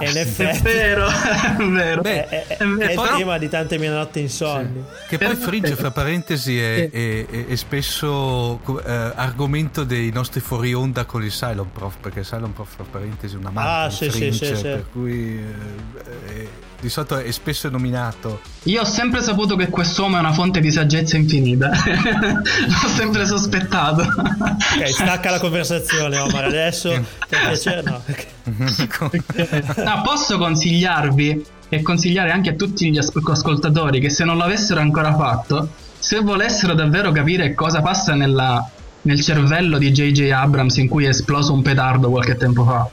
[0.00, 2.00] e in È effetti vero, è vero.
[2.00, 2.78] Beh, è, è, è vero.
[2.80, 4.84] è il Però- tema di tante mie notti insonni.
[5.08, 5.34] Che poi.
[5.36, 11.22] Fringe, fra parentesi, è, è- è- è spesso eh, argomento dei nostri fuori onda con
[11.24, 14.56] il Cylon Prof, perché Cylon Prof, fra parentesi, è una Ah, mano sì, Fringe, sì,
[14.56, 14.62] sì.
[14.62, 16.46] per cui eh, è-
[16.78, 18.40] di solito è spesso nominato.
[18.64, 21.70] Io ho sempre saputo che quest'uomo è una fonte di saggezza infinita.
[21.72, 24.02] L'ho sempre sospettato.
[24.02, 26.90] Ok, stacca la conversazione Omar, adesso
[27.28, 28.02] per piacere no.
[29.84, 34.80] No, posso consigliarvi e consigliare anche a tutti gli as- ascoltatori che se non l'avessero
[34.80, 38.64] ancora fatto, se volessero davvero capire cosa passa nella-
[39.02, 40.30] nel cervello di J.J.
[40.30, 42.88] Abrams in cui è esploso un petardo qualche tempo fa,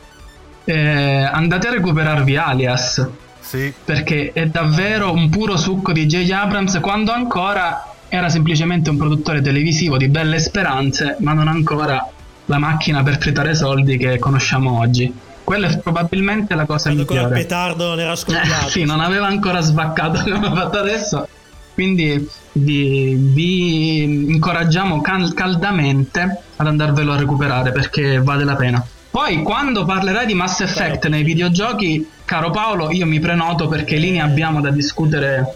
[0.65, 3.07] eh, andate a recuperarvi Alias
[3.39, 6.31] Sì, perché è davvero un puro succo di J.J.
[6.31, 12.07] Abrams quando ancora era semplicemente un produttore televisivo di belle speranze, ma non ancora
[12.45, 15.11] la macchina per tritare soldi che conosciamo oggi.
[15.43, 17.41] Quella è probabilmente la cosa Quando ancora migliore.
[17.41, 18.69] petardo non era Eh, scoppiato.
[18.69, 21.27] sì, non aveva ancora sbaccato come ha fatto adesso.
[21.73, 28.85] Quindi vi, vi incoraggiamo cal- caldamente ad andarvelo a recuperare perché vale la pena.
[29.09, 34.11] Poi quando parlerai di Mass Effect nei videogiochi, caro Paolo, io mi prenoto perché lì
[34.11, 35.55] ne abbiamo da discutere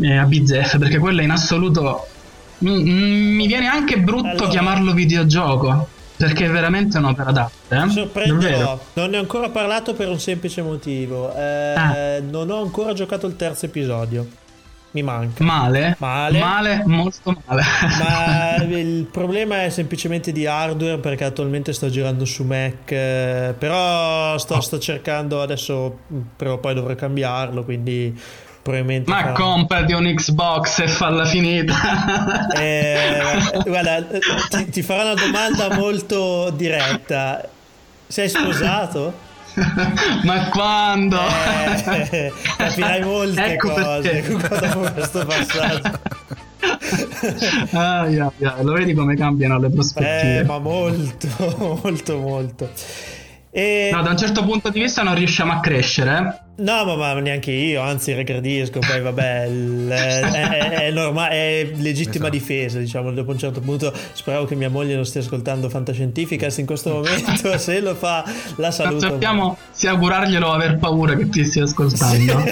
[0.00, 2.06] eh, a bizzeffe, perché quello in assoluto...
[2.58, 4.48] mi- mi viene anche brutto Allora.
[4.48, 5.88] chiamarlo videogioco,
[6.26, 7.76] perché è veramente un'opera d'arte.
[7.76, 7.88] Eh?
[7.90, 11.34] Sorprenderò, non ne ho ancora parlato per un semplice motivo.
[11.34, 12.20] Eh, Ah.
[12.20, 14.26] Non ho ancora giocato il terzo episodio.
[14.94, 15.42] Mi manca.
[15.42, 16.38] Male, Male.
[16.38, 17.62] male, molto male.
[17.98, 24.36] Ma il problema è semplicemente di hardware perché attualmente sto girando su Mac, eh, però
[24.36, 26.00] sto, sto cercando adesso,
[26.36, 28.14] prima o poi dovrò cambiarlo, quindi
[28.62, 29.10] probabilmente...
[29.10, 31.74] Ma farò- comprati un Xbox e falla finita.
[32.54, 33.20] Eh,
[33.64, 34.04] guarda,
[34.48, 37.46] ti, ti farò una domanda molto diretta.
[38.06, 39.30] Sei sposato?
[40.22, 41.18] Ma quando?
[42.10, 46.00] Eh, capirai molte Ecco cose dopo questo passaggio.
[47.72, 50.38] Ai, ai, ai, lo vedi come cambiano le prospettive?
[50.38, 51.28] Eh, ma molto,
[51.82, 52.70] molto, molto.
[53.54, 53.90] E...
[53.92, 56.10] No, da un certo punto di vista non riusciamo a crescere.
[56.56, 56.62] eh.
[56.62, 61.70] No, ma, ma neanche io, anzi regredisco, poi vabbè, il- è, è, è normale, è
[61.76, 62.30] legittima Esatto.
[62.30, 66.66] difesa, diciamo, dopo un certo punto speravo che mia moglie non stia ascoltando Fantascientificas in
[66.66, 68.24] questo momento, se lo fa
[68.56, 69.00] la Non saluto.
[69.00, 72.42] sappiamo se augurarglielo o aver paura che ti stia ascoltando.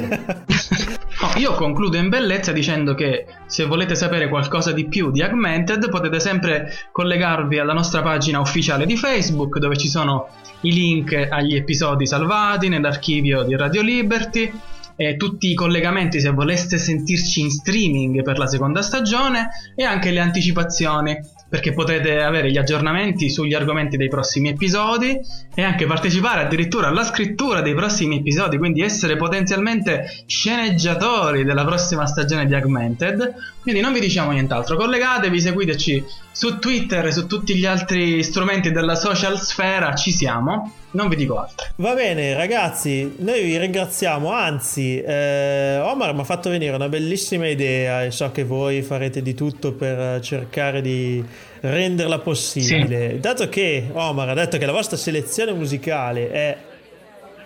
[1.36, 6.18] Io concludo in bellezza dicendo che se volete sapere qualcosa di più di Augmented potete
[6.18, 10.28] sempre collegarvi alla nostra pagina ufficiale di Facebook dove ci sono
[10.62, 14.50] i link agli episodi salvati nell'archivio di Radio Liberty
[14.96, 20.10] e tutti i collegamenti se voleste sentirci in streaming per la seconda stagione e anche
[20.10, 21.18] le anticipazioni
[21.51, 25.18] perché potete avere gli aggiornamenti sugli argomenti dei prossimi episodi
[25.53, 32.07] e anche partecipare addirittura alla scrittura dei prossimi episodi, quindi essere potenzialmente sceneggiatori della prossima
[32.07, 33.34] stagione di Augmented.
[33.62, 38.72] Quindi non vi diciamo nient'altro, collegatevi, seguiteci su Twitter e su tutti gli altri strumenti
[38.72, 40.72] della social sfera, ci siamo.
[40.92, 41.66] Non vi dico altro.
[41.76, 44.32] Va bene, ragazzi, noi vi ringraziamo.
[44.32, 49.22] Anzi, eh, Omar mi ha fatto venire una bellissima idea e so che voi farete
[49.22, 51.22] di tutto per cercare di
[51.61, 53.11] renderla possibile.
[53.11, 53.20] Sì.
[53.20, 56.56] Dato che Omar ha detto che la vostra selezione musicale è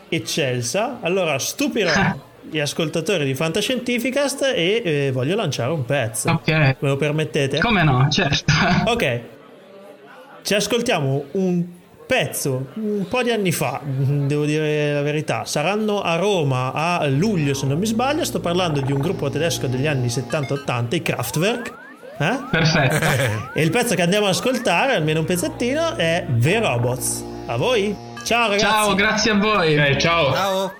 [0.08, 1.90] eccelsa, allora stupirò.
[2.50, 6.30] gli ascoltatori di Fantascientificast e eh, voglio lanciare un pezzo.
[6.30, 6.48] Ok.
[6.48, 7.58] Me lo permettete?
[7.58, 8.52] Come no, certo.
[8.86, 9.20] ok.
[10.42, 11.64] Ci ascoltiamo un
[12.06, 17.54] pezzo un po' di anni fa, devo dire la verità, saranno a Roma a luglio
[17.54, 21.82] se non mi sbaglio, sto parlando di un gruppo tedesco degli anni 70-80, i Kraftwerk.
[22.16, 22.38] Eh?
[22.48, 23.50] Perfetto.
[23.54, 27.24] e il pezzo che andiamo ad ascoltare, almeno un pezzettino, è The Robots.
[27.46, 28.12] A voi?
[28.24, 28.64] Ciao ragazzi.
[28.64, 29.74] Ciao, grazie a voi.
[29.74, 30.32] Eh, ciao.
[30.32, 30.72] Ciao.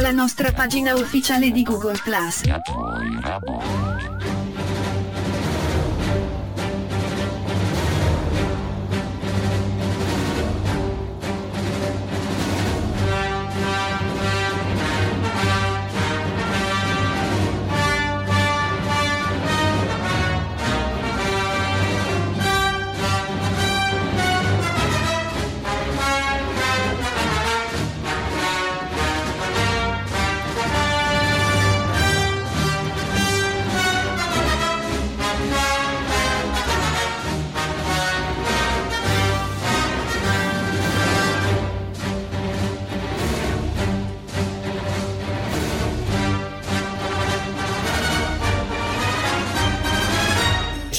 [0.00, 1.96] La nostra pagina ufficiale di Google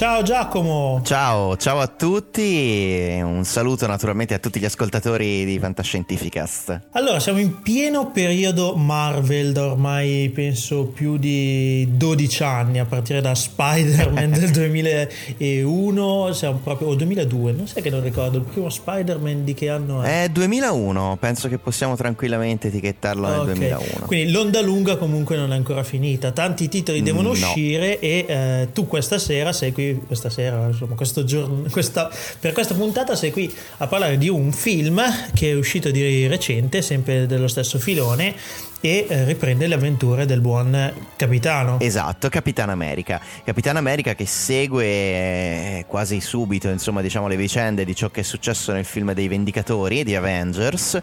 [0.08, 1.02] Ciao Giacomo.
[1.04, 3.20] Ciao, ciao a tutti.
[3.22, 6.80] Un saluto naturalmente a tutti gli ascoltatori di Fantascientificast.
[6.92, 13.20] Allora, siamo in pieno periodo Marvel da ormai penso più di 12 anni, a partire
[13.20, 18.70] da Spider-Man del 2001, siamo proprio o 2002, non sai che non ricordo, il primo
[18.70, 20.24] Spider-Man di che anno è?
[20.24, 23.54] È 2001, penso che possiamo tranquillamente etichettarlo nel okay.
[23.56, 24.06] 2001.
[24.06, 27.46] Quindi l'onda lunga comunque non è ancora finita, tanti titoli devono mm, no.
[27.48, 32.54] uscire e eh, tu questa sera sei qui questa sera, insomma, questo giorno, questa, per
[32.54, 35.02] questa puntata sei qui a parlare di un film
[35.34, 38.36] che è uscito di recente, sempre dello stesso filone,
[38.80, 41.80] e eh, riprende le avventure del buon capitano.
[41.80, 43.20] Esatto, Capitan America.
[43.44, 48.24] Capitan America che segue eh, quasi subito, insomma, diciamo le vicende di ciò che è
[48.24, 51.02] successo nel film dei Vendicatori di Avengers.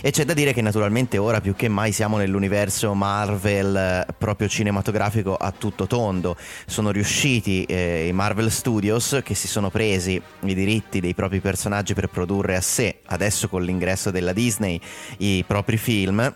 [0.00, 4.46] E c'è da dire che naturalmente ora più che mai siamo nell'universo Marvel eh, proprio
[4.46, 6.36] cinematografico a tutto tondo.
[6.66, 11.94] Sono riusciti eh, i Marvel Studios che si sono presi i diritti dei propri personaggi
[11.94, 14.80] per produrre a sé, adesso con l'ingresso della Disney,
[15.16, 16.32] i propri film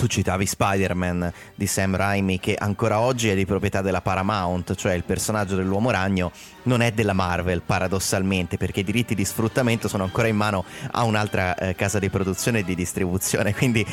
[0.00, 4.94] tu citavi Spider-Man di Sam Raimi che ancora oggi è di proprietà della Paramount, cioè
[4.94, 6.32] il personaggio dell'uomo ragno
[6.62, 11.02] non è della Marvel paradossalmente perché i diritti di sfruttamento sono ancora in mano a
[11.04, 13.84] un'altra eh, casa di produzione e di distribuzione, quindi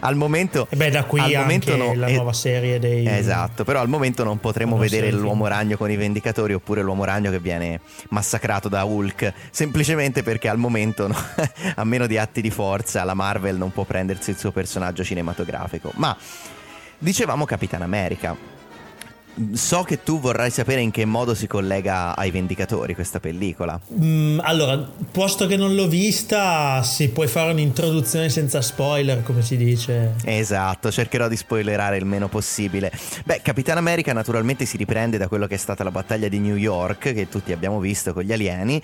[0.00, 0.66] al momento...
[0.68, 3.06] E beh da qui anche no, la nuova serie dei...
[3.06, 7.30] Esatto, però al momento non potremo vedere l'uomo ragno con i vendicatori oppure l'uomo ragno
[7.30, 7.80] che viene
[8.10, 11.16] massacrato da Hulk, semplicemente perché al momento, no,
[11.76, 15.45] a meno di atti di forza, la Marvel non può prendersi il suo personaggio cinematografico
[15.46, 15.92] cinematografico.
[15.94, 16.16] Ma
[16.98, 18.54] dicevamo Capitan America.
[19.52, 23.78] So che tu vorrai sapere in che modo si collega ai Vendicatori questa pellicola.
[23.92, 24.78] Mm, allora,
[25.12, 30.14] posto che non l'ho vista, si può fare un'introduzione senza spoiler, come si dice.
[30.24, 32.90] Esatto, cercherò di spoilerare il meno possibile.
[33.26, 36.56] Beh, Capitan America naturalmente si riprende da quello che è stata la battaglia di New
[36.56, 38.80] York, che tutti abbiamo visto con gli alieni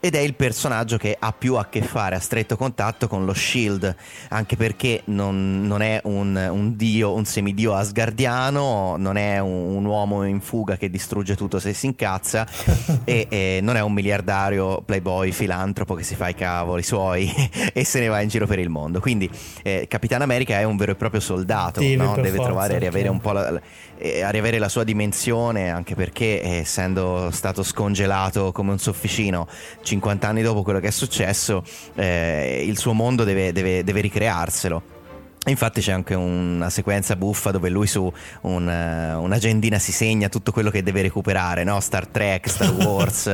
[0.00, 3.34] ed è il personaggio che ha più a che fare a stretto contatto con lo
[3.34, 3.94] Shield,
[4.30, 9.84] anche perché non, non è un, un, dio, un semidio asgardiano, non è un, un,
[9.84, 12.46] uomo in fuga che distrugge tutto se si incazza
[13.04, 17.30] e, e, non è un miliardario playboy filantropo che si fa i cavoli suoi
[17.72, 19.00] e se ne va in giro per il mondo.
[19.00, 19.28] Quindi
[19.62, 22.14] eh, Capitan America è un vero e proprio soldato, Deve, no?
[22.14, 23.60] deve forza, trovare e riavere un po' la,
[24.00, 29.46] eh, riavere la sua dimensione, anche perché eh, essendo stato scongelato come un sofficino
[29.82, 31.62] 50 anni dopo quello che è successo,
[31.94, 34.98] eh, il suo mondo deve, deve, deve ricrearselo.
[35.46, 38.12] Infatti c'è anche una sequenza buffa dove lui su
[38.42, 41.80] un, uh, un'agendina si segna tutto quello che deve recuperare, no?
[41.80, 43.26] Star Trek, Star Wars,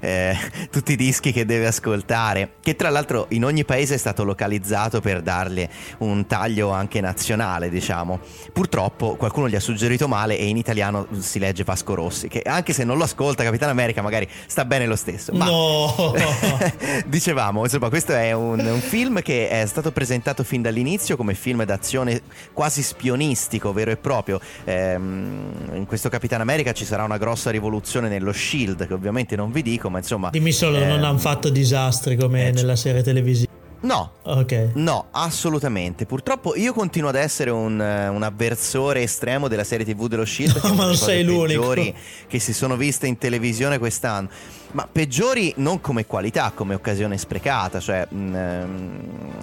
[0.00, 0.38] eh,
[0.70, 5.02] tutti i dischi che deve ascoltare, che tra l'altro in ogni paese è stato localizzato
[5.02, 8.20] per dargli un taglio anche nazionale, diciamo.
[8.54, 12.72] Purtroppo qualcuno gli ha suggerito male e in italiano si legge Vasco Rossi, che anche
[12.72, 15.30] se non lo ascolta Capitano America magari sta bene lo stesso.
[15.34, 16.14] Ma no!
[17.04, 21.48] dicevamo, insomma, questo è un, un film che è stato presentato fin dall'inizio come film
[21.50, 22.22] film d'azione
[22.52, 24.40] quasi spionistico, vero e proprio.
[24.64, 29.50] Ehm, in questo Capitan America ci sarà una grossa rivoluzione nello Shield, che ovviamente non
[29.50, 30.30] vi dico, ma insomma.
[30.30, 33.48] Dimmi solo, ehm, non hanno fatto disastri come eh, nella serie televisiva.
[33.82, 34.72] No, okay.
[34.74, 36.04] no, assolutamente.
[36.04, 40.60] Purtroppo io continuo ad essere un, un avversore estremo della serie TV dello Shield.
[40.62, 41.72] No, ma non sei l'unico.
[41.72, 44.28] che si sono viste in televisione quest'anno
[44.72, 48.98] ma peggiori non come qualità, come occasione sprecata, cioè mh, mm,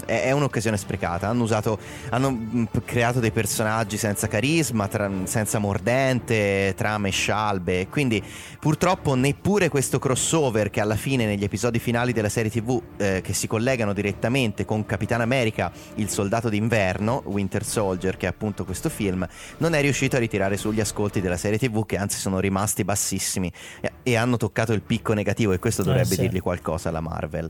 [0.05, 1.27] è, è, un'occasione sprecata.
[1.27, 1.77] Hanno usato,
[2.09, 8.23] hanno mm, creato dei personaggi senza carisma, tra, senza mordente, trame scialbe, quindi
[8.59, 13.33] purtroppo neppure questo crossover che alla fine negli episodi finali della serie TV eh, che
[13.33, 18.89] si collegano direttamente con Capitan America, il soldato d'inverno, Winter Soldier, che è appunto questo
[18.89, 22.83] film, non è riuscito a ritirare sugli ascolti della serie TV che anzi sono rimasti
[22.83, 23.51] bassissimi
[23.81, 26.21] e, e hanno toccato il picco negativo e questo dovrebbe eh, sì.
[26.21, 27.49] dirgli qualcosa alla Marvel.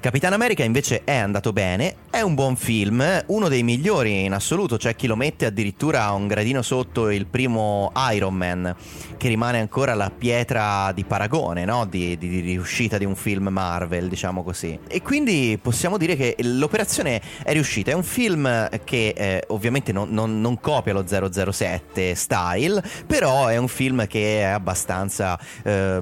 [0.00, 4.76] Capitan America invece è andato bene, è un buon film, uno dei migliori in assoluto,
[4.76, 8.76] c'è chi lo mette addirittura un gradino sotto il primo Iron Man,
[9.16, 11.84] che rimane ancora la pietra di paragone, no?
[11.84, 14.78] di, di, di, riuscita di un film Marvel, diciamo così.
[14.86, 20.10] E quindi possiamo dire che l'operazione è riuscita, è un film che eh, ovviamente non,
[20.10, 26.00] non, non, copia lo 007 style, però è un film che è abbastanza eh,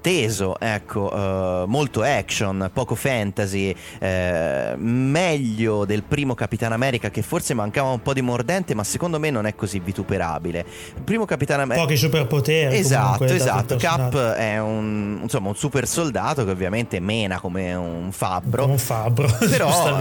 [0.00, 7.22] teso, ecco, eh, molto action, poco fantasy fantasy, eh, meglio del primo Capitan America che
[7.22, 10.64] forse mancava un po' di mordente, ma secondo me non è così vituperabile.
[10.96, 11.84] Il primo Capitan America...
[11.84, 12.76] Pochi superpoteri.
[12.76, 13.76] Esatto, esatto.
[13.76, 18.62] Cap è un, insomma, un super soldato che ovviamente mena come un fabbro.
[18.62, 19.98] Come un fabbro, però,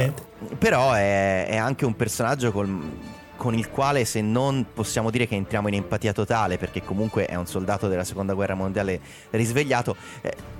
[0.57, 5.33] però è, è anche un personaggio col con il quale se non possiamo dire che
[5.33, 8.99] entriamo in empatia totale perché comunque è un soldato della seconda guerra mondiale
[9.29, 10.58] risvegliato eh,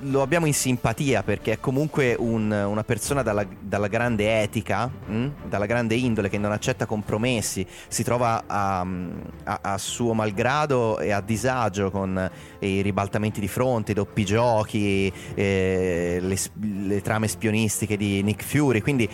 [0.00, 5.12] lo abbiamo in simpatia perché è comunque un, una persona dalla, dalla grande etica mh?
[5.12, 8.86] Hm, dalla grande indole che non accetta compromessi si trova a,
[9.44, 12.30] a, a, suo malgrado e a disagio con
[12.60, 16.36] i ribaltamenti di fronte i doppi giochi eh, le,
[16.86, 19.08] le trame spionistiche di Nick Fury quindi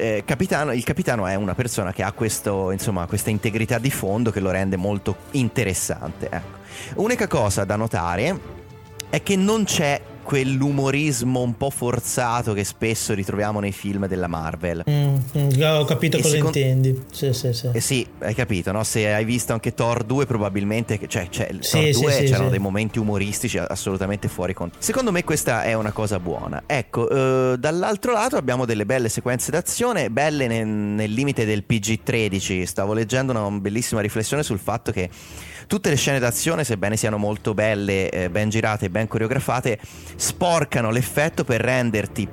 [0.00, 4.30] eh, capitano, il capitano è una persona che ha questo, insomma, questa integrità di fondo
[4.30, 6.28] che lo rende molto interessante.
[6.30, 6.58] Ecco.
[7.02, 8.57] Unica cosa da notare
[9.10, 14.84] è che non c'è quell'umorismo un po' forzato che spesso ritroviamo nei film della Marvel.
[14.88, 17.02] Mm, mm, ho capito E cosa secon- intendi.
[17.10, 17.70] Sì, sì, sì.
[17.72, 18.84] Eh sì, hai capito, no?
[18.84, 22.50] Se hai visto anche Thor 2 probabilmente, cioè, cioè Sì, Thor sì, 2 sì, c'erano
[22.50, 24.76] dei momenti umoristici assolutamente fuori conto.
[24.80, 26.64] Secondo me questa è una cosa buona.
[26.66, 32.64] Ecco, eh, dall'altro lato abbiamo delle belle sequenze d'azione, belle nel, nel limite del PG-13.
[32.64, 35.08] Stavo leggendo una bellissima riflessione sul fatto che
[35.68, 39.78] tutte le scene d'azione, sebbene siano molto belle, eh, ben girate e ben coreografate,
[40.16, 42.26] sporcano l'effetto per renderti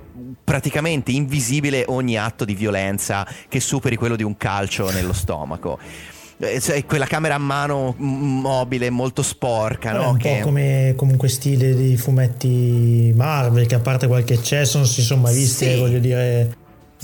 [0.43, 5.77] praticamente invisibile ogni atto di violenza che superi quello di un calcio nello stomaco.
[6.37, 10.09] Eh, cioè, quella camera a mano mobile molto sporca, È no?
[10.09, 14.87] un Che- po' come comunque stile di fumetti Marvel, che a parte qualche eccesso non
[14.87, 15.79] si sono mai viste, Sì.
[15.79, 16.55] voglio dire,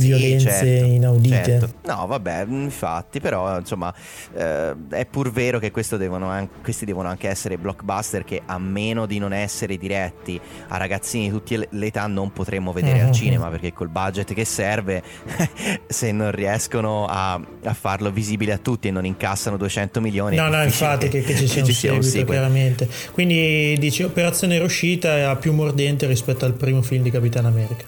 [0.02, 1.44] Sì, violenze certo, inaudite.
[1.44, 1.70] certo.
[1.86, 3.94] No, vabbè, infatti, però insomma
[4.36, 8.58] eh, è pur vero che questo devono an- questi devono anche essere blockbuster che a
[8.58, 10.40] meno di non essere diretti
[10.70, 13.08] a ragazzini di tutte le- età non potremmo vedere Mhm.
[13.08, 15.02] al cinema perché col budget che serve
[15.88, 17.34] se non riescono a,
[17.64, 21.36] a farlo visibile a tutti e non incassano 200 milioni No, no, infatti che, che
[21.36, 22.26] ci sia un seguito, sequel.
[22.38, 22.88] chiaramente.
[23.12, 27.86] Quindi dici Operazione Riuscita è più mordente rispetto al primo film di Capitan America.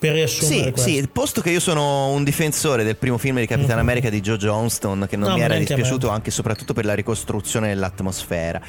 [0.00, 3.76] Per riassumere Sì, sì, posto che io sono un difensore del primo film di Capitan
[3.76, 3.82] Mhm.
[3.82, 6.94] America di Joe Johnston, che non No, mi era dispiaciuto anche e soprattutto per la
[6.94, 8.60] ricostruzione dell'atmosfera.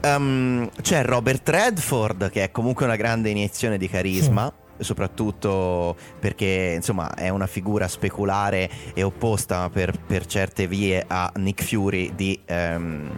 [0.00, 4.52] Ehm, c'è Robert Redford, che è comunque una grande iniezione di carisma.
[4.80, 11.62] Soprattutto perché insomma è una figura speculare e opposta per, per certe vie a Nick
[11.64, 13.10] Fury di, ehm,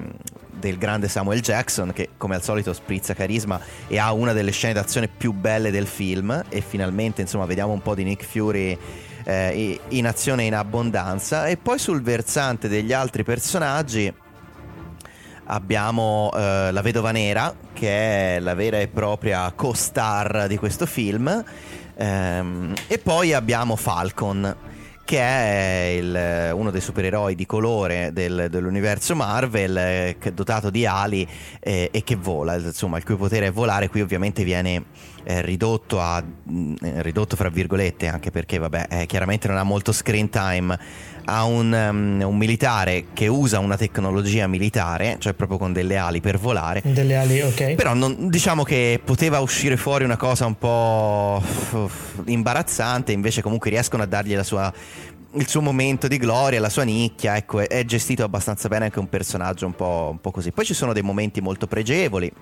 [0.68, 4.72] del grande Samuel Jackson, che come al solito sprizza carisma e ha una delle scene
[4.72, 6.42] d'azione più belle del film.
[6.48, 8.78] E finalmente insomma vediamo un po' di Nick Fury
[9.24, 11.46] eh, in azione in abbondanza.
[11.46, 14.12] E poi sul versante degli altri personaggi
[15.46, 21.44] abbiamo eh, la Vedova Nera, che è la vera e propria co-star di questo film,
[21.96, 24.56] ehm, e poi abbiamo Falcon,
[25.04, 31.26] che è il- uno dei supereroi di colore del- dell'universo Marvel, eh, dotato di ali
[31.60, 34.84] eh, e che vola, insomma, il cui potere è volare, qui ovviamente viene
[35.24, 39.62] eh, ridotto a mh, eh, ridotto fra virgolette, anche perché vabbè, eh, chiaramente non ha
[39.62, 40.78] molto screen time
[41.24, 46.20] ha un, um, un militare che usa una tecnologia militare, cioè proprio con delle ali
[46.20, 46.82] per volare.
[46.84, 47.74] Delle ali, ok.
[47.74, 51.42] Però non- diciamo che poteva uscire fuori una cosa un po'
[52.26, 54.72] imbarazzante, invece comunque riescono a dargli la sua,
[55.34, 58.98] il suo momento di gloria, la sua nicchia, ecco, è, è gestito abbastanza bene anche
[58.98, 60.50] un personaggio un po', un po' così.
[60.50, 62.32] Poi ci sono dei momenti molto pregevoli.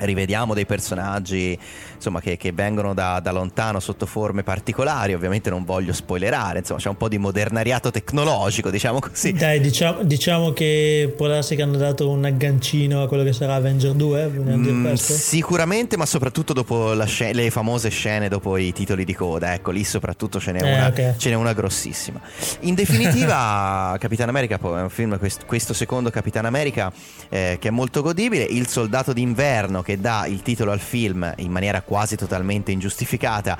[0.00, 1.58] Rivediamo dei personaggi
[1.94, 5.14] insomma, che, che vengono da, da lontano sotto forme particolari.
[5.14, 9.32] Ovviamente non voglio spoilerare, insomma, c'è un po' di modernariato tecnologico, diciamo così.
[9.32, 13.54] Dai, diciamo, diciamo che può darsi che hanno dato un aggancino a quello che sarà
[13.54, 18.56] Avenger 2, vogliamo dire Mm, sicuramente, ma soprattutto dopo la sce- le famose scene dopo
[18.56, 19.52] i titoli di coda.
[19.54, 21.16] Ecco, lì soprattutto ce n'è, Eh, una, ok.
[21.16, 22.20] ce n'è una grossissima.
[22.60, 26.92] In definitiva, Capitan America poi è un film, quest- questo secondo Capitan America,
[27.28, 28.44] eh, che è molto godibile.
[28.44, 33.58] Il soldato d'inverno, che dà il titolo al film in maniera quasi totalmente ingiustificata.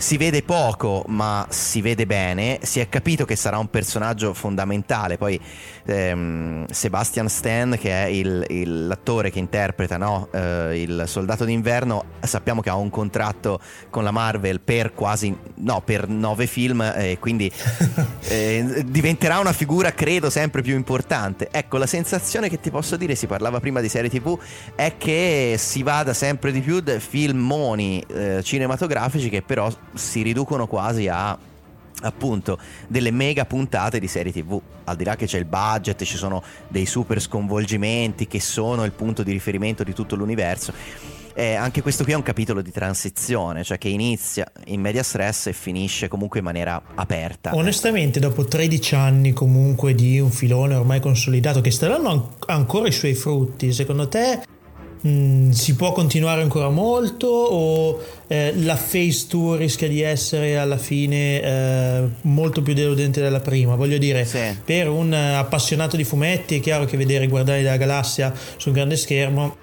[0.00, 2.58] Si vede poco, ma si vede bene.
[2.62, 5.18] Si è capito che sarà un personaggio fondamentale.
[5.18, 5.38] Poi
[5.84, 12.04] ehm, Sebastian Stan, che è il- il- l'attore che interpreta no, eh, il soldato d'inverno,
[12.20, 17.18] sappiamo che ha un contratto con la Marvel per quasi no, per nove film, e
[17.20, 17.50] quindi
[18.28, 21.48] eh, diventerà una figura, credo, sempre più importante.
[21.50, 24.38] Ecco, la sensazione che ti posso dire, si parlava prima di serie TV,
[24.74, 30.66] è che si vada sempre di più da filmoni eh, cinematografici che però si riducono
[30.66, 31.38] quasi a
[32.02, 36.16] appunto delle mega puntate di serie tv al di là che c'è il budget ci
[36.16, 40.72] sono dei super sconvolgimenti che sono il punto di riferimento di tutto l'universo
[41.34, 45.46] eh, anche questo qui è un capitolo di transizione cioè che inizia in media stress
[45.46, 47.54] e finisce comunque in maniera aperta.
[47.54, 52.88] Onestamente, dopo 13 anni comunque di un filone ormai consolidato che sta dando an- ancora
[52.88, 54.42] i suoi frutti, secondo te
[55.00, 60.78] mh, si può continuare ancora molto o eh, la phase 2 rischia di essere alla
[60.78, 63.74] fine eh, molto più deludente della prima?
[63.76, 64.56] Voglio dire, Sì.
[64.64, 68.96] per un appassionato di fumetti è chiaro che vedere i Guardiani della Galassia sul grande
[68.96, 69.56] schermo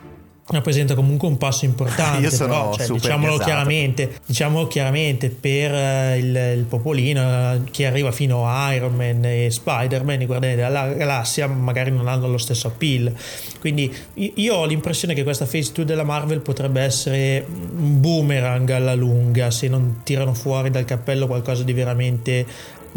[0.49, 3.43] rappresenta comunque un passo importante Io sono però, cioè, diciamolo gasato.
[3.49, 7.21] chiaramente diciamolo chiaramente per eh, il, il popolino
[7.53, 12.07] eh, che arriva fino a Iron Man e Spider-Man i Guardiani della Galassia magari non
[12.07, 13.13] hanno lo stesso appeal
[13.59, 18.95] quindi io ho l'impressione che questa phase 2 della Marvel potrebbe essere un boomerang alla
[18.95, 22.45] lunga se non tirano fuori dal cappello qualcosa di veramente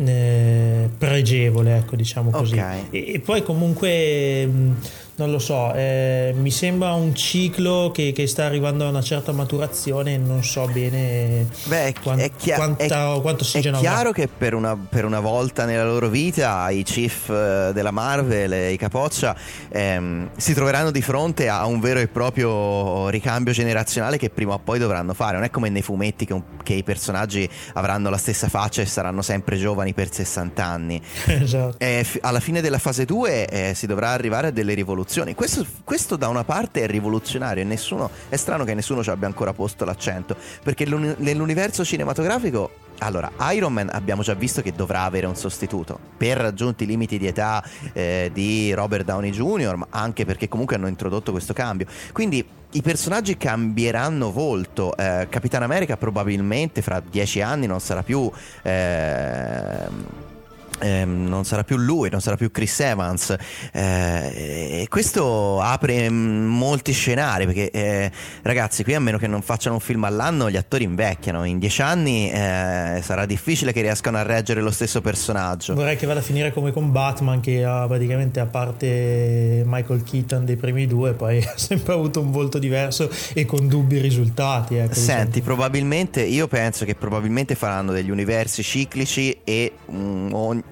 [0.03, 2.65] eh, pregevole ecco diciamo così Ok.
[2.91, 4.77] e, e poi comunque mh,
[5.21, 9.33] non lo so, eh, mi sembra un ciclo che, che, sta arrivando a una certa
[9.33, 14.13] maturazione e non so bene Beh, quant- è, chia- quanta, è, quanto ossigeno È chiaro
[14.13, 18.73] che per una, per una, volta nella loro vita i chief eh, della Marvel e
[18.73, 19.37] i capoccia
[19.69, 24.59] ehm, si troveranno di fronte a un vero e proprio ricambio generazionale che prima o
[24.59, 25.35] poi dovranno fare.
[25.35, 29.21] Non è come nei fumetti che, che i personaggi avranno la stessa faccia e saranno
[29.21, 31.03] sempre giovani per 60 anni.
[31.29, 31.77] esatto.
[31.79, 35.09] Eh, alla fine della fase 2 eh, si dovrà arrivare a delle rivoluzioni.
[35.35, 39.27] Questo, questo, da una parte è rivoluzionario e nessuno, è strano che nessuno ci abbia
[39.27, 45.27] ancora posto l'accento, perché nell'universo cinematografico allora, Iron Man abbiamo già visto che dovrà avere
[45.27, 50.25] un sostituto per raggiunti i limiti di età eh, di Robert Downey Jr., ma anche
[50.25, 51.87] perché comunque hanno introdotto questo cambio.
[52.13, 54.97] Quindi i personaggi cambieranno volto.
[54.97, 58.31] Eh, Capitan America probabilmente fra dieci anni non sarà più.
[58.63, 60.29] Eh,
[60.81, 63.35] ehm, non sarà più lui, non sarà più Chris Evans.
[63.73, 68.11] Eh, e questo apre molti scenari perché, eh,
[68.43, 71.45] ragazzi, qui a meno che non facciano un film all'anno, gli attori invecchiano.
[71.45, 75.75] In dieci anni eh, sarà difficile che riescano a reggere lo stesso personaggio.
[75.75, 80.45] Vorrei che vada a finire come con Batman, che ha praticamente a parte Michael Keaton
[80.45, 84.77] dei primi due, poi ha sempre avuto un volto diverso e con dubbi risultati.
[84.77, 85.45] Ecco, Senti, diciamo.
[85.45, 90.63] probabilmente io penso che probabilmente faranno degli universi ciclici e um, ogni,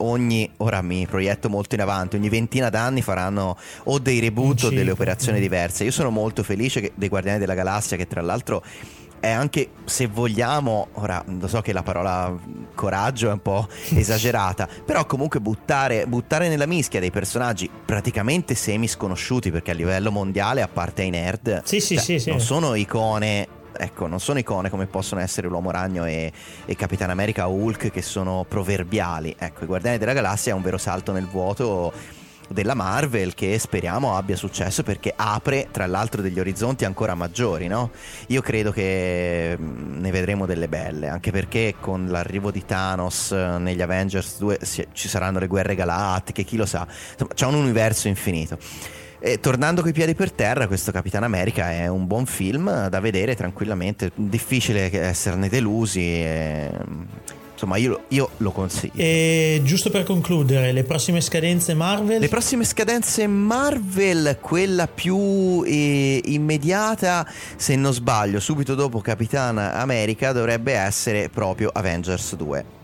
[0.58, 4.90] ora mi proietto molto in avanti, ogni ventina d'anni faranno o dei reboot o delle
[4.90, 5.84] operazioni diverse.
[5.84, 8.62] Io sono molto felice che, dei Guardiani della Galassia che tra l'altro
[9.20, 12.34] è anche se vogliamo, ora lo so che la parola
[12.74, 18.86] coraggio è un po' esagerata, però comunque buttare, buttare, nella mischia dei personaggi praticamente semi
[18.86, 22.30] sconosciuti perché a livello mondiale, a parte ai nerd, sì, cioè, sì, sì.
[22.30, 26.32] non sono icone ecco, non sono icone come possono essere l'Uomo Ragno e,
[26.64, 29.34] e Capitan America Hulk che sono proverbiali.
[29.38, 31.92] Ecco, i Guardiani della Galassia è un vero salto nel vuoto
[32.48, 37.90] della Marvel che speriamo abbia successo perché apre tra l'altro degli orizzonti ancora maggiori, no?
[38.28, 43.58] Io credo che mm, ne vedremo delle belle, anche perché con l'arrivo di Thanos eh,
[43.58, 44.58] negli Avengers 2
[44.92, 48.58] ci saranno le guerre galattiche, chi lo sa, insomma c'è un universo infinito.
[49.20, 53.34] E tornando coi piedi per terra, questo Capitan America è un buon film da vedere
[53.34, 54.12] tranquillamente.
[54.14, 56.00] Difficile esserne delusi.
[56.00, 56.70] E...
[57.52, 58.92] Insomma, io, io, lo consiglio.
[58.94, 62.20] E giusto per concludere, le prossime scadenze Marvel?
[62.20, 70.30] Le prossime scadenze Marvel, quella più eh, immediata, se non sbaglio, subito dopo Capitan America,
[70.30, 72.77] dovrebbe essere proprio Avengers 2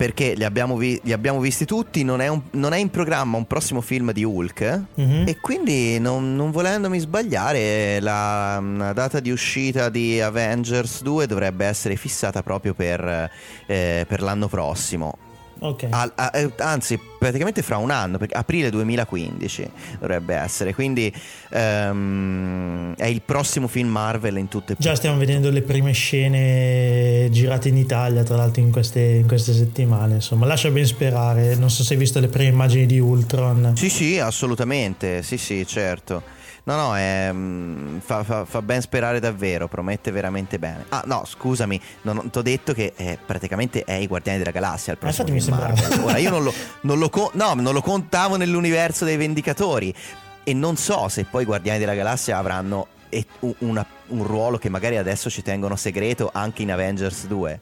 [0.00, 3.36] perché li abbiamo, vi- li abbiamo visti tutti, non è, un- non è, in programma
[3.36, 5.28] un prossimo film di Hulk mm-hmm.
[5.28, 11.66] e quindi non, non, volendomi sbagliare la, la, data di uscita di Avengers 2 dovrebbe
[11.66, 13.30] essere fissata proprio per,
[13.66, 15.18] eh, per l'anno prossimo.
[15.62, 15.90] Okay.
[15.92, 20.72] A, a, eh, anzi, praticamente fra un anno, perché aprile 2015 dovrebbe essere.
[20.74, 21.12] Quindi
[21.50, 27.28] um, è il prossimo film Marvel in tutte e Già stiamo vedendo le prime scene
[27.30, 30.14] girate in Italia, tra l'altro, in queste, in queste settimane.
[30.14, 31.54] Insomma, lascia ben sperare.
[31.56, 33.72] Non so se hai visto le prime immagini di Ultron.
[33.76, 35.22] Sì, sì, assolutamente.
[35.22, 36.38] Sì, sì, certo.
[36.64, 40.84] No, no, è, mm, fa, fa, fa, ben sperare davvero, promette veramente bene.
[40.90, 44.92] Ah, no, scusami, non ti ho detto che è, praticamente è i Guardiani della Galassia.
[44.92, 45.74] Il ah, infatti mi sembrava.
[46.02, 46.52] Ora, io non lo,
[46.82, 49.94] non, lo co- no, non lo contavo nell'universo dei Vendicatori
[50.42, 52.86] e non so se poi i Guardiani della Galassia avranno
[53.58, 57.60] una, un ruolo che magari adesso ci tengono segreto anche in Avengers 2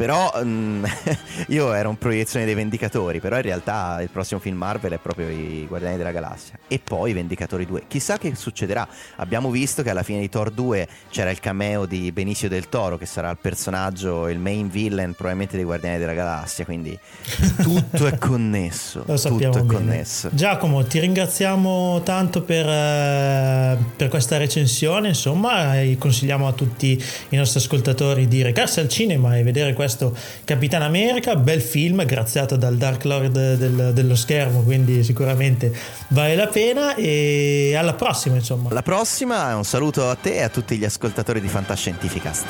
[0.00, 0.84] però mh,
[1.48, 5.28] io ero in proiezione dei Vendicatori, però in realtà il prossimo film Marvel è proprio
[5.28, 7.82] i Guardiani della Galassia e poi i Vendicatori 2.
[7.86, 8.88] Chissà che succederà.
[9.16, 12.96] Abbiamo visto che alla fine di Thor 2 c'era il cameo di Benicio del Toro
[12.96, 16.98] che sarà il personaggio, il main villain probabilmente dei Guardiani della Galassia, quindi
[17.60, 19.02] tutto è connesso.
[19.04, 19.80] Lo sappiamo tutto bene.
[19.80, 20.30] è connesso.
[20.32, 27.36] Giacomo, ti ringraziamo tanto per, uh, per questa recensione, insomma, e consigliamo a tutti i
[27.36, 32.56] nostri ascoltatori di recarsi al cinema e vedere questo questo Capitan America, bel film graziato
[32.56, 35.72] dal Dark Lord del, dello schermo, quindi sicuramente
[36.08, 38.70] vale la pena e alla prossima insomma.
[38.70, 42.46] Alla prossima, un saluto a te e a tutti gli ascoltatori di Fantascientificast.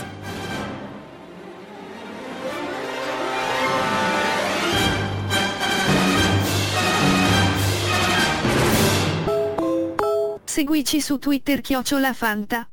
[10.44, 12.68] Seguici su Twitter chiocciolafanta.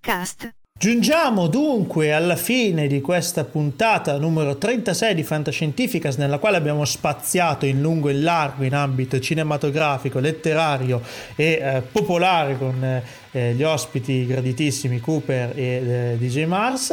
[0.00, 0.57] Cast.
[0.80, 7.66] Giungiamo dunque alla fine di questa puntata numero 36 di Fantascientificas nella quale abbiamo spaziato
[7.66, 11.02] in lungo e in largo in ambito cinematografico, letterario
[11.34, 13.02] e eh, popolare con
[13.32, 15.62] eh, gli ospiti graditissimi Cooper e
[16.12, 16.92] eh, DJ Mars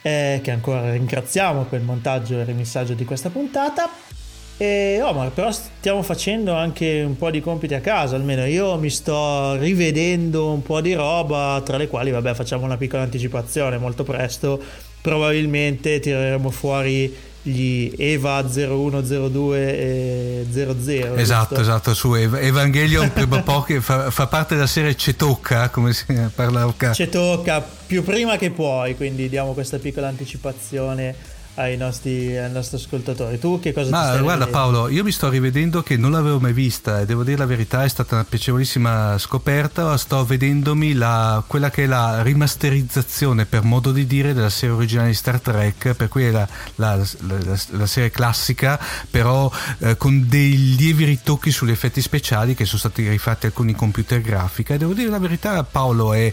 [0.00, 4.15] eh, che ancora ringraziamo per il montaggio e il rimissaggio di questa puntata.
[4.58, 8.76] E, oh, ma però stiamo facendo anche un po' di compiti a casa, almeno io
[8.78, 13.76] mi sto rivedendo un po' di roba, tra le quali, vabbè, facciamo una piccola anticipazione
[13.76, 14.60] molto presto.
[15.02, 21.14] Probabilmente tireremo fuori gli EVA 0102 e 00.
[21.14, 21.60] Esatto, giusto?
[21.60, 26.64] esatto, su Ev- Evangelion prima che fa, fa parte della serie Cetocca, come si parla
[26.92, 31.14] Ci tocca più prima che puoi, quindi diamo questa piccola anticipazione
[31.56, 33.38] ai nostri, ai nostri ascoltatori.
[33.38, 34.50] Tu che cosa Ma guarda rivedendo?
[34.50, 37.84] Paolo, io mi sto rivedendo che non l'avevo mai vista e devo dire la verità,
[37.84, 39.96] è stata una piacevolissima scoperta.
[39.96, 45.08] Sto vedendomi la, quella che è la rimasterizzazione, per modo di dire, della serie originale
[45.08, 46.46] di Star Trek, per cui è la,
[46.76, 48.78] la- la- la serie classica,
[49.10, 54.20] però eh, con dei lievi ritocchi sugli effetti speciali che sono stati rifatti alcuni computer
[54.20, 54.74] grafica.
[54.74, 56.32] E devo dire la verità, Paolo, è.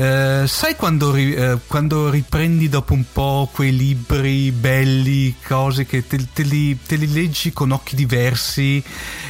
[0.00, 6.06] Eh, sai quando, ri- eh, quando riprendi dopo un po' quei libri belli, cose che
[6.06, 8.82] te, te li, te li leggi con occhi diversi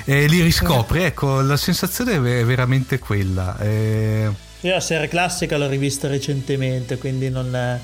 [0.04, 1.02] e li riscopri?
[1.02, 3.58] Ecco, la sensazione è ve- è veramente quella.
[3.58, 7.80] Eh, Io la serie classica l'ho rivista recentemente, quindi non,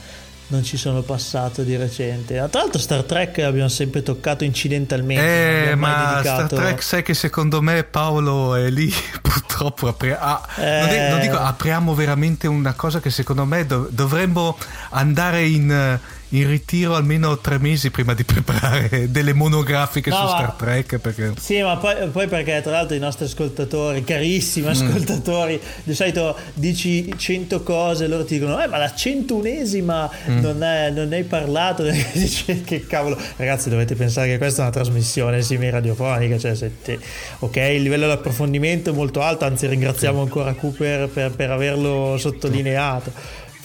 [0.49, 2.35] non ci sono passato di recente.
[2.51, 5.71] Tra l'altro Star Trek abbiamo sempre toccato incidentalmente.
[5.71, 6.47] eh, ma dedicato...
[6.55, 8.93] Star Trek sai che secondo me Paolo è lì
[9.23, 11.23] purtroppo apri- ah, non, è- non Eh.
[11.23, 14.57] dico apriamo veramente una cosa che secondo me dov- dovremmo
[14.91, 16.01] andare in, eh,
[16.31, 21.33] in ritiro almeno tre mesi prima di preparare delle monografiche No, su Star Trek perché
[21.39, 24.05] Sì, ma poi, poi perché tra l'altro i nostri ascoltatori, Mm.
[24.05, 30.39] carissimi ascoltatori, di solito dici 100 cose, loro ti dicono, eh ma la centunesima Mm.
[30.41, 31.85] non, è- non ne hai parlato,
[32.65, 33.17] che cavolo.
[33.37, 36.99] Ragazzi dovete pensare che questa è una trasmissione semi-radiofonica, cioè se te-
[37.39, 42.17] ok, il livello di approfondimento è molto alto, anzi ringraziamo ancora Cooper per, per averlo
[42.19, 43.13] sottolineato.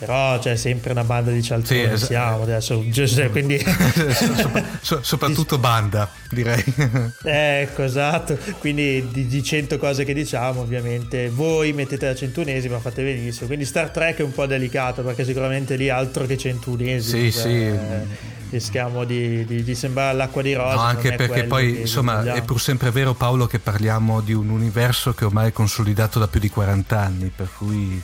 [0.01, 3.59] Però c'è sempre una banda di cialtroni, Sì, es- siamo adesso, cioè, quindi...
[3.59, 6.63] Sopra- so- soprattutto banda direi
[7.23, 8.35] Ecco, esatto.
[8.57, 13.45] Quindi di, di 100 cose che diciamo, ovviamente, voi mettete la centunesima, fate benissimo.
[13.45, 17.21] Quindi Star Trek è un po' delicato perché sicuramente lì altro che centunesima.
[17.21, 17.49] Sì, cioè, sì.
[17.49, 20.75] eh, Rischiamo di, di, di sembrare l'acqua di rosa.
[20.75, 22.41] No, anche perché poi insomma è vogliamo.
[22.43, 26.41] pur sempre vero Paolo che parliamo di un universo che ormai è consolidato da più
[26.41, 28.01] di 40 anni per cui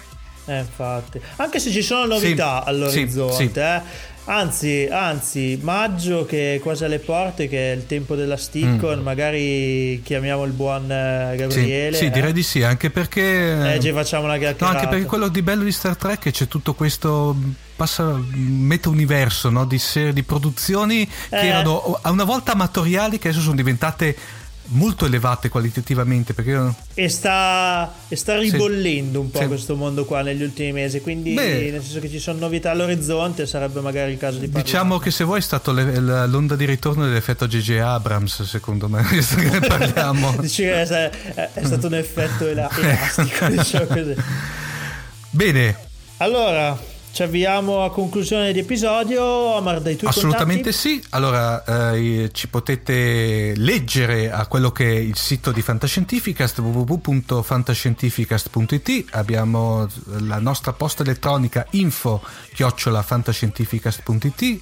[0.47, 1.19] Eh, infatti.
[1.37, 3.59] Anche se ci sono novità Sì, all'orizzonte, sì, sì.
[3.59, 3.81] eh.
[4.29, 10.01] Anzi, anzi, maggio che è quasi alle porte, che è il tempo della Stickon, magari
[10.03, 11.37] chiamiamo il buon eh, Mm.
[11.37, 11.95] Gabriele.
[11.97, 12.09] sì, eh.
[12.09, 14.77] direi di sì anche perché Eh, ci facciamo una No, chiacchierata.
[14.79, 17.33] anche perché quello di bello di Star Trek è che c'è tutto questo
[17.77, 19.63] passa meta-universo no?
[19.65, 21.47] di, serie, di produzioni che Eh.
[21.47, 24.15] erano una volta amatoriali che adesso sono diventate
[24.69, 29.47] molto elevate qualitativamente perché E sta, e sta ribollendo un po' Sì.
[29.47, 31.01] questo mondo qua negli ultimi mesi.
[31.01, 31.69] Quindi, Beh.
[31.71, 34.63] nel senso che ci sono novità all'orizzonte, sarebbe magari il caso di parlare.
[34.65, 35.41] diciamo che se vuoi
[35.79, 37.69] è la- l'onda di ritorno dell'effetto J.J.
[37.79, 39.03] Abrams secondo me
[39.49, 41.09] ne parliamo Dici che è,
[41.53, 44.15] è- stato un effetto ela- elastico, diciamo così.
[45.29, 45.77] bene
[46.17, 46.77] Allora,
[47.17, 49.23] ci avviamo a conclusione di episodio.
[49.23, 50.99] Omar, dai tuoi Assolutamente contatti?
[50.99, 59.05] sì, allora eh, ci potete leggere a quello che è il sito di Fantascientificast www.fantascientificast.it
[59.13, 59.87] abbiamo
[60.19, 62.21] la nostra posta elettronica info
[62.53, 64.59] chiocciolafantascientificast.it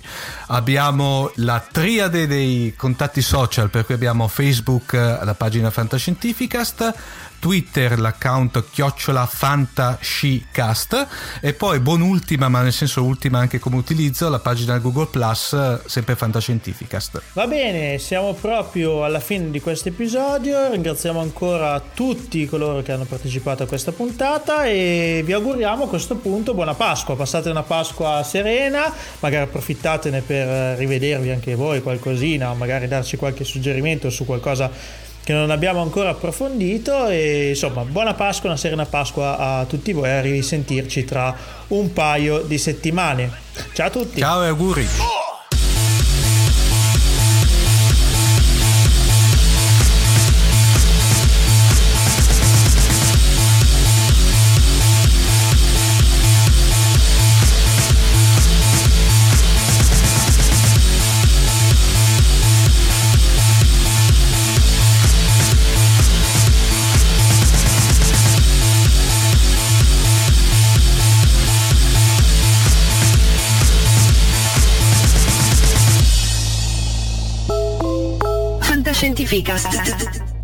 [0.47, 6.93] abbiamo la triade dei contatti social per cui abbiamo Facebook eh, la pagina Fantascientificast
[7.46, 11.08] Twitter l'account chiocciola fantascicast
[11.41, 15.80] e poi buon'ultima ma nel senso ultima anche come utilizzo la pagina Google Plus eh,
[15.86, 20.72] sempre Fantascientificast Va bene, siamo proprio alla fine di questo episodio.
[20.72, 26.16] Ringraziamo ancora tutti coloro che hanno partecipato a questa puntata e vi auguriamo a questo
[26.16, 27.16] punto buona Pasqua.
[27.16, 34.10] Passate una Pasqua serena, magari approfittatene per rivedervi anche voi qualcosina, magari darci qualche suggerimento
[34.10, 39.65] su qualcosa che non abbiamo ancora approfondito e insomma buona Pasqua, una serena Pasqua a
[39.65, 41.36] tutti voi a risentirci tra
[41.69, 43.32] un paio di settimane.
[43.73, 44.19] Ciao a tutti!
[44.19, 44.88] ciao e auguri
[79.26, 80.34] Fantascientificast.